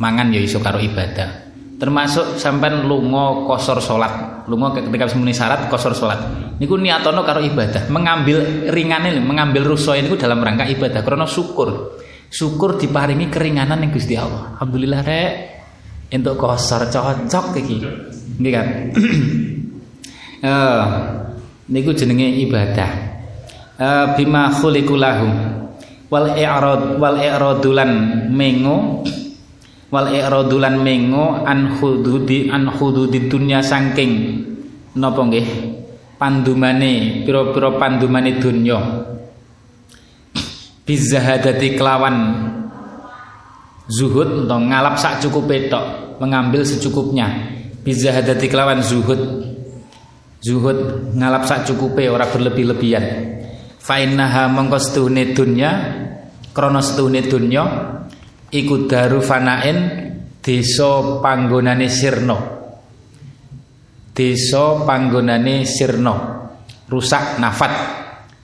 Mangan 0.01 0.33
ya 0.33 0.41
iso 0.41 0.57
karo 0.65 0.81
ibadah. 0.81 1.45
Termasuk 1.77 2.41
sampean 2.41 2.89
lunga 2.89 3.45
kosor 3.45 3.85
salat. 3.85 4.49
Lunga 4.49 4.73
ketika 4.73 5.13
semuanya 5.13 5.37
syarat 5.37 5.61
kosor 5.69 5.93
salat. 5.93 6.25
Niku 6.57 6.81
niatono 6.81 7.21
karo 7.21 7.45
ibadah. 7.45 7.93
Mengambil 7.93 8.65
ringane 8.73 9.13
mengambil 9.21 9.77
rusoy 9.77 10.01
niku 10.01 10.17
dalam 10.17 10.41
rangka 10.41 10.65
ibadah 10.65 11.05
karena 11.05 11.29
syukur. 11.29 12.01
Syukur 12.33 12.81
diparingi 12.81 13.29
keringanan 13.29 13.85
yang 13.85 13.93
Gusti 13.93 14.17
Allah. 14.17 14.57
Alhamdulillah 14.57 15.01
rek. 15.05 15.33
Untuk 16.17 16.41
kosor 16.41 16.89
cocok 16.89 17.47
iki. 17.61 17.77
Nggih 18.41 18.53
kan? 18.57 18.67
Eh 20.37 20.85
niku 21.71 21.91
jenenge 21.95 22.27
ibadah. 22.47 22.91
Uh, 23.77 24.17
bima 24.17 24.49
khuliqulahu 24.49 25.29
wal 26.09 26.33
i'rad 26.33 26.97
wal 26.97 27.17
i'radulan 27.19 27.91
mengo. 28.31 29.05
Wal 29.87 30.11
i'radulan 30.11 30.83
mengo 30.83 31.47
an 31.47 31.79
hududi 31.79 32.51
an 32.51 32.67
hududi 32.71 33.31
dunya 33.31 33.63
saking. 33.63 34.43
Napa 34.99 35.23
nggih? 35.23 35.49
Pandumane 36.17 37.23
pira-pira 37.23 37.77
pandumane 37.77 38.41
dunya. 38.41 38.81
Bizahadati 40.87 41.75
kelawan 41.75 42.17
zuhud 43.87 44.47
atau 44.47 44.59
ngalap 44.59 44.99
sak 44.99 45.23
cukup 45.23 45.51
tok 45.71 46.19
mengambil 46.19 46.67
secukupnya. 46.67 47.31
Bizahadati 47.87 48.51
kelawan 48.51 48.83
zuhud 48.83 49.46
Zuhud 50.47 51.11
ngalap 51.19 51.43
sak 51.43 51.67
cukupe 51.67 52.07
ora 52.07 52.31
berlebih-lebihan. 52.31 53.05
Fa 53.83 53.99
innaha 53.99 54.47
mongko 54.47 54.79
setuhune 54.79 55.35
dunya 55.35 55.71
krana 56.55 56.79
setuhune 56.79 57.27
dunya 57.27 57.67
iku 58.55 58.87
daru 58.87 59.19
fanain 59.19 59.79
desa 60.39 61.19
panggonane 61.19 61.91
sirna. 61.91 62.39
Desa 64.15 64.87
panggonane 64.87 65.67
sirna. 65.67 66.15
Rusak 66.87 67.43
nafat. 67.43 67.75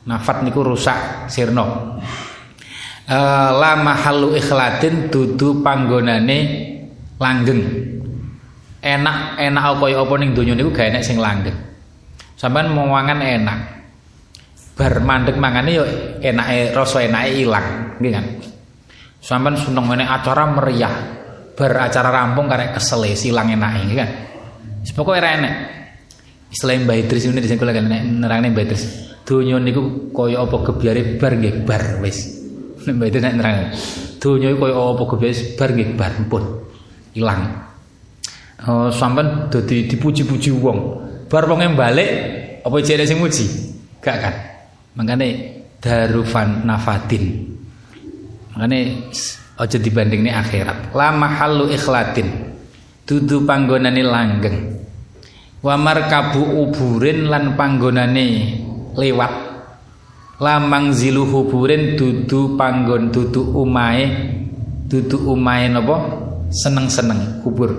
Nafat 0.03 0.43
niku 0.43 0.67
rusak 0.67 1.31
sirna. 1.31 1.62
Uh, 3.07 3.51
la 3.62 3.79
mahallu 3.79 4.35
ikhlatin 4.35 5.07
dudu 5.07 5.62
panggonane 5.62 6.38
langgeng. 7.23 7.62
Enak 8.83 9.38
enak 9.38 9.62
kaya 9.79 10.03
apa 10.03 10.15
ning 10.19 10.35
donya 10.35 10.59
niku 10.59 10.75
gak 10.75 10.91
enak 10.91 11.07
sing 11.07 11.23
langgeng. 11.23 11.72
Sampean 12.42 12.74
mau 12.74 12.90
mangan 12.90 13.22
enak. 13.22 13.59
Bar 14.74 14.98
mandek 14.98 15.38
mangane 15.38 15.70
yo 15.78 15.87
enake 16.18 16.74
rasa 16.74 17.07
enake 17.07 17.38
ilang, 17.38 17.94
nggih 18.02 18.11
kan. 18.11 18.26
Sampean 19.22 19.55
seneng 19.55 19.87
ngene 19.87 20.11
acara 20.11 20.50
meriah. 20.50 20.90
Bar 21.55 21.87
acara 21.87 22.11
rampung 22.11 22.50
karek 22.50 22.74
kesele 22.74 23.14
silang 23.14 23.46
enake, 23.46 23.87
nggih 23.87 23.94
kan. 23.94 24.11
Wis 24.83 24.90
pokoke 24.90 25.22
ora 25.22 25.38
enak. 25.38 25.55
Istilah 26.50 26.83
Mbah 26.83 26.98
Idris 26.98 27.31
ini 27.31 27.38
di 27.38 27.46
sini 27.46 27.62
kula 27.62 27.70
kan 27.70 27.87
nerangne 27.87 28.50
Mbah 28.50 28.64
Idris. 28.66 28.83
Donya 29.22 29.62
niku 29.62 30.11
kaya 30.11 30.42
apa 30.42 30.66
gebyare 30.66 31.22
bar 31.22 31.38
nggih 31.38 31.62
bar 31.62 32.02
wis. 32.02 32.42
Mbah 32.90 33.07
Idris 33.07 33.22
nek 33.22 33.35
nerang. 33.38 33.70
Donya 34.18 34.50
iku 34.50 34.66
kaya 34.66 34.83
apa 34.83 35.02
gebyare 35.14 35.55
bar 35.55 35.70
nggih 35.78 35.88
bar 35.94 36.12
pun. 36.26 36.44
Ilang. 37.14 37.42
Oh, 38.66 38.90
sampean 38.90 39.46
dadi 39.46 39.87
dipuji-puji 39.87 40.50
wong 40.59 40.78
bar 41.33 41.49
wong 41.49 41.73
balik 41.73 42.11
apa 42.61 42.77
jere 42.85 43.09
sing 43.09 43.16
muji? 43.16 43.49
Gak 44.05 44.16
kan? 44.21 44.35
Makane 44.92 45.29
darufan 45.81 46.68
nafatin 46.68 47.49
makane 48.53 49.09
aja 49.57 49.79
dibandingne 49.81 50.29
akhirat. 50.29 50.92
La 50.92 51.09
mahallu 51.16 51.73
ikhlatin. 51.73 52.53
Dudu 53.09 53.49
panggonane 53.49 54.05
langgeng. 54.05 54.59
Wa 55.64 55.81
markabu 55.81 56.68
uburin 56.68 57.33
lan 57.33 57.57
panggonane 57.57 58.27
lewat. 58.92 59.33
Lamang 60.37 60.92
zilu 60.92 61.25
huburin 61.25 61.97
dudu 61.97 62.61
panggon 62.61 63.09
dudu 63.09 63.57
umae 63.57 64.05
dudu 64.90 65.31
umae 65.31 65.71
napa 65.71 65.97
seneng-seneng 66.51 67.40
kubur 67.47 67.71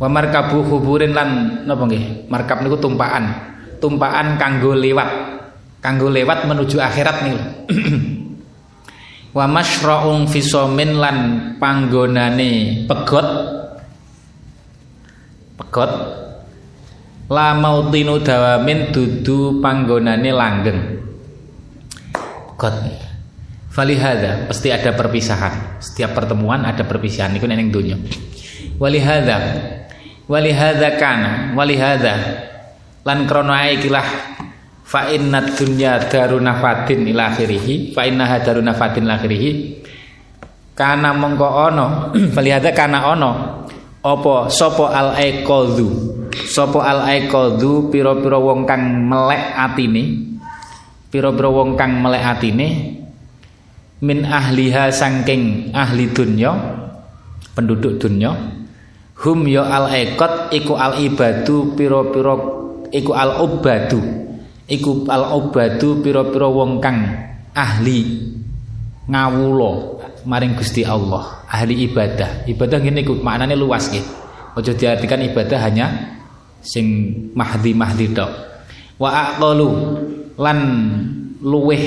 Wa 0.00 0.08
markabu 0.08 0.64
huburin 0.64 1.12
lan 1.12 1.60
napa 1.68 1.84
nggih? 1.84 2.32
Markab 2.32 2.64
niku 2.64 2.80
tumpaan. 2.80 3.52
Tumpaan 3.84 4.40
kanggo 4.40 4.72
lewat. 4.72 5.10
Kanggo 5.84 6.08
lewat 6.08 6.48
menuju 6.48 6.80
akhirat 6.80 7.16
niku. 7.28 7.40
Wa 9.36 9.44
masyra'un 9.44 10.24
fisomin 10.24 10.96
lan 10.96 11.16
panggonane 11.60 12.82
pegot. 12.88 13.28
Pegot 15.60 15.92
la 17.30 17.52
mautinu 17.54 18.24
dawamin 18.24 18.96
dudu 18.96 19.60
panggonane 19.60 20.30
langgeng. 20.32 20.80
Pegot. 22.56 22.74
Falihada 23.68 24.48
pasti 24.48 24.72
ada 24.72 24.96
perpisahan. 24.96 25.78
Setiap 25.78 26.16
pertemuan 26.16 26.64
ada 26.64 26.88
perpisahan 26.88 27.36
niku 27.36 27.44
ning 27.44 27.68
dunya. 27.68 28.00
Walihada 28.80 29.36
walihada 30.30 30.94
kana 30.94 31.50
walihada 31.58 32.14
lan 33.02 33.26
krana 33.26 33.66
ikilah 33.74 34.06
fa 34.86 35.10
inna 35.10 35.42
dunya 35.42 35.98
darunafatin 36.06 37.02
ila 37.10 37.34
akhirih 37.34 37.90
fa 37.90 38.06
innaha 38.06 38.38
darunafatin 38.38 39.02
ila 39.02 39.18
akhirih 39.18 39.82
kana 40.80 41.12
ono 41.12 41.86
walihada 42.36 42.72
kana 42.72 43.10
ono. 43.12 43.32
Apa 44.00 44.48
sapa 44.48 44.96
al 44.96 45.12
aiqadhu 45.12 46.16
sapa 46.32 46.80
al 46.88 47.04
aiqadhu 47.04 47.92
pira-pira 47.92 48.40
wong 48.40 48.64
kang 48.64 48.80
melek 49.04 49.52
atine? 49.52 50.24
Pira-pira 51.12 51.52
wong 51.52 51.76
kang 51.76 52.00
melek 52.00 52.24
atine? 52.24 52.96
Min 54.00 54.24
ahliha 54.24 54.88
sangking 54.88 55.76
ahli 55.76 56.08
dunya 56.16 56.48
penduduk 57.52 58.00
dunya 58.00 58.32
hum 59.20 59.44
ya 59.44 59.68
al 59.68 59.92
ekot 59.92 60.48
iku 60.52 60.76
al 60.80 60.96
ibadu 61.00 61.76
piro-piro 61.76 62.36
iku 62.88 63.12
al 63.12 63.40
obadu. 63.44 64.00
Iku 64.70 65.10
al 65.10 65.34
obadu 65.34 65.98
piro-piro 65.98 66.48
wong 66.54 66.78
kang 66.78 66.98
ahli 67.52 68.30
ngawulo 69.10 69.98
maring 70.24 70.54
Gusti 70.54 70.86
Allah 70.86 71.44
ahli 71.50 71.84
ibadah. 71.90 72.46
Ibadah 72.46 72.78
gini 72.80 73.02
iku 73.02 73.18
maknanya 73.20 73.58
luas 73.58 73.90
nggih. 73.90 74.06
Aja 74.50 74.74
diartikan 74.74 75.22
ibadah 75.24 75.58
hanya 75.62 75.86
sing 76.62 76.86
mahdi 77.34 77.74
mahdi 77.74 78.10
tok. 78.14 78.30
Wa 79.00 79.34
aqalu 79.34 79.68
lan 80.36 80.58
luweh 81.40 81.86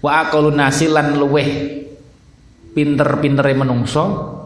wa 0.00 0.26
aqalu 0.26 0.50
nasi 0.54 0.90
lan 0.90 1.16
luweh. 1.16 1.78
Pinter-pintere 2.70 3.50
menungso 3.58 4.38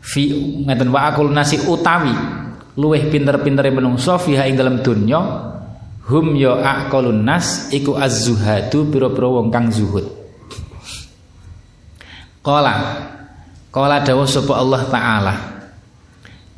fi 0.00 0.32
ngaten 0.64 0.88
wa 0.88 1.12
akul 1.12 1.28
nasi 1.30 1.60
utawi 1.64 2.12
luweh 2.80 3.06
pinter-pintere 3.12 3.68
menungso 3.70 4.16
fiha 4.16 4.48
ing 4.48 4.56
dalam 4.56 4.80
dunya 4.80 5.20
hum 6.08 6.34
ya 6.34 6.58
aqalun 6.58 7.22
nas 7.22 7.68
iku 7.70 7.94
az-zuhadu 7.94 8.88
pira-pira 8.88 9.28
wong 9.28 9.52
kang 9.52 9.68
zuhud 9.70 10.08
qala 12.40 12.74
qala 13.70 14.00
dawuh 14.02 14.26
sapa 14.26 14.52
Allah 14.56 14.82
taala 14.88 15.34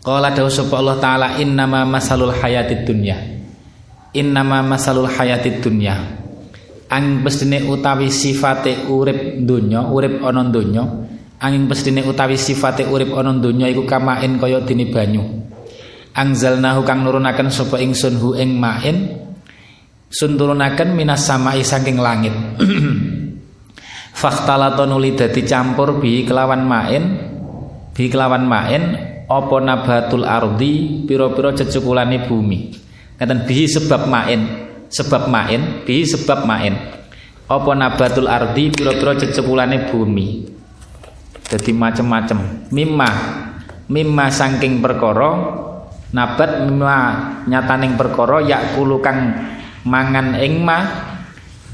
Qala 0.02 0.34
dawu 0.34 0.50
sapa 0.50 0.82
Allah 0.82 0.98
taala 0.98 1.28
innama 1.38 1.86
masalul 1.86 2.34
hayatid 2.34 2.82
dunya. 2.82 3.14
Innama 4.18 4.58
masalul 4.66 5.06
hayatid 5.06 5.62
dunya. 5.62 5.94
Ang 6.90 7.22
pestine 7.22 7.62
utawi 7.70 8.10
sifate 8.10 8.90
urip 8.90 9.38
donya, 9.46 9.86
urip 9.86 10.18
ana 10.26 10.42
donya, 10.50 10.82
angin 11.42 11.66
pestine 11.66 12.06
utawi 12.06 12.38
sifate 12.38 12.86
urip 12.86 13.10
ana 13.18 13.34
donya 13.34 13.66
iku 13.66 13.82
kamain 13.82 14.38
kaya 14.38 14.62
dene 14.62 14.86
banyu. 14.94 15.26
Angzalnahu 16.14 16.86
kang 16.86 17.02
nurunaken 17.02 17.50
sapa 17.50 17.82
ingsun 17.82 18.22
hu 18.22 18.38
ing 18.38 18.54
main 18.54 19.10
sun 20.06 20.38
turunaken 20.38 20.94
minas 20.94 21.26
samai 21.26 21.66
saking 21.66 21.98
langit. 21.98 22.32
Fakhtalato 24.22 24.86
nuli 24.86 25.18
dadi 25.18 25.42
campur 25.42 25.98
bi 25.98 26.22
kelawan 26.22 26.62
main 26.62 27.02
bi 27.90 28.06
kelawan 28.06 28.46
main 28.46 28.82
apa 29.26 29.56
nabatul 29.58 30.28
ardi 30.28 31.02
pira-pira 31.08 31.56
cecukulane 31.56 32.28
bumi. 32.28 32.76
Ngaten 33.16 33.48
bi 33.48 33.64
sebab 33.64 34.10
main, 34.10 34.40
sebab 34.92 35.32
main, 35.32 35.82
bi 35.88 36.04
sebab 36.04 36.44
main. 36.44 36.74
Apa 37.48 37.72
nabatul 37.72 38.28
ardi 38.28 38.68
pira-pira 38.68 39.16
cecukulane 39.16 39.88
bumi. 39.88 40.60
Jadi 41.52 41.70
macem-macem. 41.76 42.72
Mimma. 42.72 43.10
Mimma 43.92 44.32
saking 44.32 44.80
perkara 44.80 45.60
nabat 46.16 46.64
mimma 46.64 46.96
nyataning 47.44 47.96
perkara 47.96 48.40
yakulu 48.40 49.00
kang 49.04 49.36
mangan 49.84 50.40
ing 50.40 50.64
ma 50.64 50.80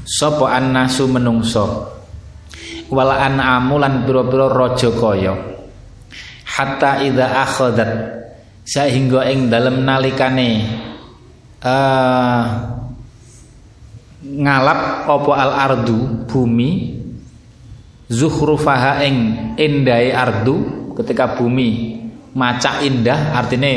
sapa 0.03 0.51
annasu 0.51 1.07
menungso. 1.07 1.95
Wala 2.91 3.23
an'amu 3.23 3.79
lan 3.79 4.03
pira-pira 4.03 4.51
raja 4.51 4.91
kaya. 4.91 5.33
Hatta 6.43 6.99
idza 6.99 7.27
akhadat. 7.39 7.91
Sehingga 8.67 9.31
ing 9.31 9.47
dalem 9.47 9.87
nalikane 9.87 10.49
uh, 11.63 12.43
ngalap 14.19 15.07
apa 15.07 15.31
al 15.39 15.51
ardu 15.55 16.27
bumi 16.27 16.98
zuhrufaha 18.09 19.05
ing 19.05 19.17
indai 19.55 20.09
ardu 20.09 20.91
ketika 20.97 21.37
bumi 21.37 22.01
macak 22.33 22.81
indah 22.85 23.37
artinya 23.37 23.69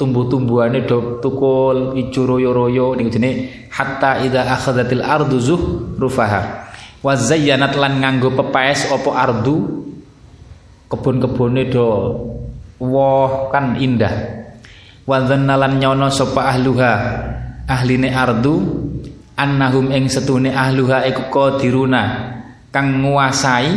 tumbuh-tumbuhane 0.00 0.84
do 0.88 1.20
tukul 1.20 1.96
ijo 1.96 2.24
royo-royo 2.26 2.96
niku 2.96 3.12
jenenge 3.12 3.68
hatta 3.70 4.24
idza 4.24 4.44
akhadhatil 4.48 5.04
ardu 5.04 5.36
zuhrufaha 5.38 6.42
wa 7.04 7.12
zayyanat 7.12 7.76
lan 7.76 8.00
nganggo 8.00 8.32
pepaes 8.32 8.88
apa 8.88 9.10
ardu 9.12 9.84
kebun-kebune 10.88 11.68
do 11.68 11.86
woh 12.78 13.50
kan 13.50 13.78
indah. 13.78 14.44
Wa 15.04 15.20
dzannalan 15.20 15.76
nyono 15.76 16.08
sapa 16.08 16.48
ahluha 16.48 16.92
ahline 17.68 18.08
ardu 18.08 18.54
annahum 19.36 19.92
ing 19.92 20.08
setune 20.08 20.48
ahluha 20.48 21.04
iku 21.04 21.28
qadiruna 21.28 22.32
kang 22.74 23.06
nguasai 23.06 23.70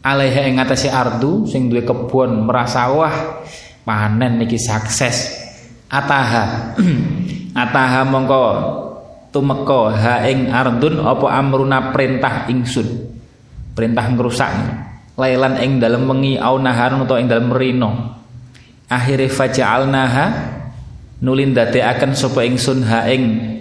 alaiha 0.00 0.48
ing 0.48 0.56
atase 0.56 0.88
ardu 0.88 1.44
sing 1.44 1.68
duwe 1.68 1.84
kebon 1.84 2.48
merasa 2.48 2.88
wah 2.88 3.44
panen 3.84 4.40
niki 4.40 4.56
sukses. 4.56 5.44
Ataha 5.92 6.74
ataha 7.62 8.00
mongko 8.08 8.44
tumeka 9.28 9.92
ha 9.92 10.14
ing 10.24 10.48
ardun 10.48 11.04
apa 11.04 11.26
amruna 11.36 11.92
perintah 11.92 12.48
ingsun? 12.48 13.12
Perintah 13.76 14.08
ngrusak. 14.08 14.52
Lailan 15.20 15.60
ing 15.60 15.76
dalem 15.76 16.08
wengi 16.08 16.40
au 16.40 16.56
naharun 16.56 17.04
utawa 17.04 17.20
ing 17.20 17.28
dalem 17.28 17.52
rino 17.52 18.16
akhire 18.86 19.26
faja'alnaha 19.26 20.26
nulin 21.24 21.56
akan 21.56 22.12
sapa 22.12 22.44
ingsun 22.44 22.84
ha 22.86 23.08
ing 23.10 23.55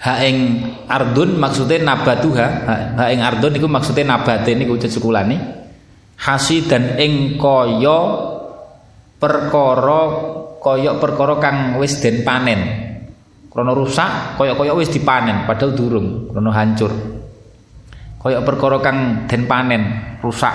ha 0.00 0.24
ing 0.24 0.36
ardun 0.88 1.36
maksudnya 1.36 1.84
nabatuha 1.84 2.46
ha. 2.96 3.04
Ing 3.12 3.20
ardun 3.20 3.52
niku 3.52 3.68
maksudnya 3.68 4.16
nabate 4.16 4.56
niku 4.56 4.80
cecukulane 4.80 5.36
hasi 6.20 6.64
dan 6.64 6.96
ing 6.96 7.36
kaya 7.36 7.98
perkara 9.20 10.02
kaya 10.60 10.96
perkara 10.96 11.34
kang 11.40 11.56
wis 11.80 12.00
den 12.00 12.24
panen. 12.24 12.88
Krana 13.50 13.74
rusak 13.74 14.38
kaya-kaya 14.38 14.78
wis 14.78 14.94
dipanen 14.94 15.42
padahal 15.42 15.74
durung 15.74 16.30
krana 16.30 16.54
hancur. 16.54 16.92
Kaya 18.20 18.40
perkara 18.46 18.78
kang 18.78 19.26
den 19.26 19.44
panen 19.44 19.82
rusak. 20.22 20.54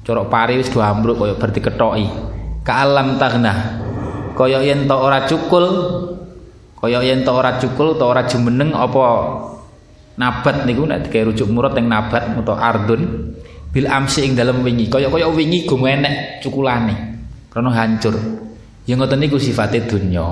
Corok 0.00 0.32
pari 0.32 0.58
wis 0.58 0.72
do 0.72 0.80
ambruk 0.82 1.20
kaya 1.20 1.36
berarti 1.38 1.60
ketoki 1.62 2.06
ka 2.66 2.84
alam 2.84 3.16
tagnah. 3.20 3.86
Kaya 4.34 4.64
yen 4.64 4.88
ora 4.88 5.28
cukul 5.28 5.66
Kaya 6.80 7.04
yen 7.04 7.20
to 7.28 7.32
ora 7.36 7.60
cukul 7.60 8.00
to 8.00 8.04
ora 8.08 8.24
jumeneng 8.24 8.72
apa 8.72 9.04
nabat 10.16 10.64
niku 10.64 10.88
nek 10.88 11.08
dikae 11.08 11.28
rujuk 11.28 11.48
murad 11.52 11.76
ning 11.76 11.92
nabat 11.92 12.32
utawa 12.40 12.60
ardun 12.60 13.36
bil 13.68 13.86
amsi 13.86 14.24
ing 14.24 14.32
dalem 14.32 14.64
wingi. 14.64 14.88
Kaya-kaya 14.88 15.28
wingi 15.28 15.68
gum 15.68 15.84
enek 15.84 16.40
cukulane. 16.40 17.20
Krana 17.52 17.70
hancur. 17.76 18.16
Ya 18.88 18.96
ngoten 18.96 19.20
niku 19.20 19.36
sifate 19.36 19.84
dunya. 19.84 20.24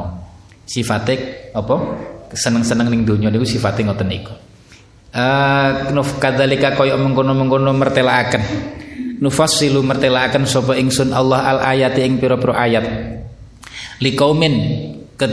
Sifate 0.65 1.49
apa? 1.53 1.77
Seneng-seneng 2.33 2.89
ning 2.89 3.05
donya 3.05 3.29
niku 3.29 3.45
sifate 3.45 3.85
ngoten 3.85 4.09
niku. 4.09 4.33
Eh 5.13 5.93
uh, 5.93 6.17
kadzalika 6.21 6.73
kaya 6.77 6.97
mengkono-mengkono 6.97 7.77
mertelaaken. 7.77 8.43
Nufassilu 9.21 9.85
mertelaaken 9.85 10.49
sapa 10.49 10.81
ingsun 10.81 11.13
Allah 11.13 11.45
al 11.45 11.59
ayati 11.77 12.09
ing 12.09 12.17
pira-pira 12.17 12.57
ayat. 12.57 12.85
Liqaumin 14.01 14.55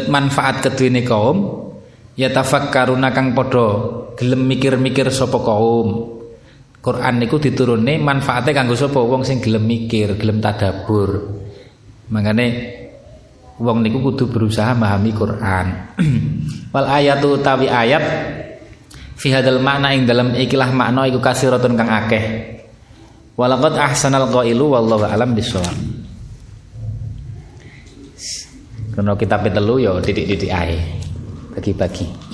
manfaat 0.10 0.66
keduwene 0.66 1.06
kaum 1.06 1.70
ya 2.18 2.34
tafakkaruna 2.34 3.14
kang 3.14 3.38
padha 3.38 3.68
gelem 4.18 4.50
mikir-mikir 4.50 5.14
sapa 5.14 5.38
kaum 5.38 6.16
Quran 6.86 7.18
niku 7.18 7.42
diturune 7.42 7.98
manfaate 7.98 8.54
kanggo 8.54 8.78
sapa 8.78 9.02
wong 9.02 9.26
sing 9.26 9.42
gelem 9.42 9.66
mikir, 9.66 10.22
gelem 10.22 10.38
tadabur. 10.38 11.34
Mangane 12.14 12.46
wong 13.58 13.82
niku 13.82 14.06
kudu 14.06 14.30
berusaha 14.30 14.78
memahami 14.78 15.12
Quran. 15.18 15.66
Wal 16.78 16.86
ayatu 16.86 17.42
tawi 17.42 17.66
ayat 17.74 18.06
fi 19.18 19.34
hadal 19.34 19.66
makna 19.66 19.98
ing 19.98 20.06
dalam 20.06 20.38
ikilah 20.38 20.70
makna 20.70 21.10
iku 21.10 21.18
kasiratun 21.18 21.74
kang 21.74 21.90
akeh. 21.90 22.54
Walaqad 23.34 23.82
ahsanal 23.82 24.30
qailu 24.30 24.78
wallahu 24.78 25.10
alam 25.10 25.34
bisawab. 25.34 26.05
Karena 28.96 29.12
kita 29.20 29.36
telu 29.44 29.76
ya 29.78 30.00
titik-titik 30.00 30.50
ae. 30.50 30.80
Bagi-bagi. 31.52 32.25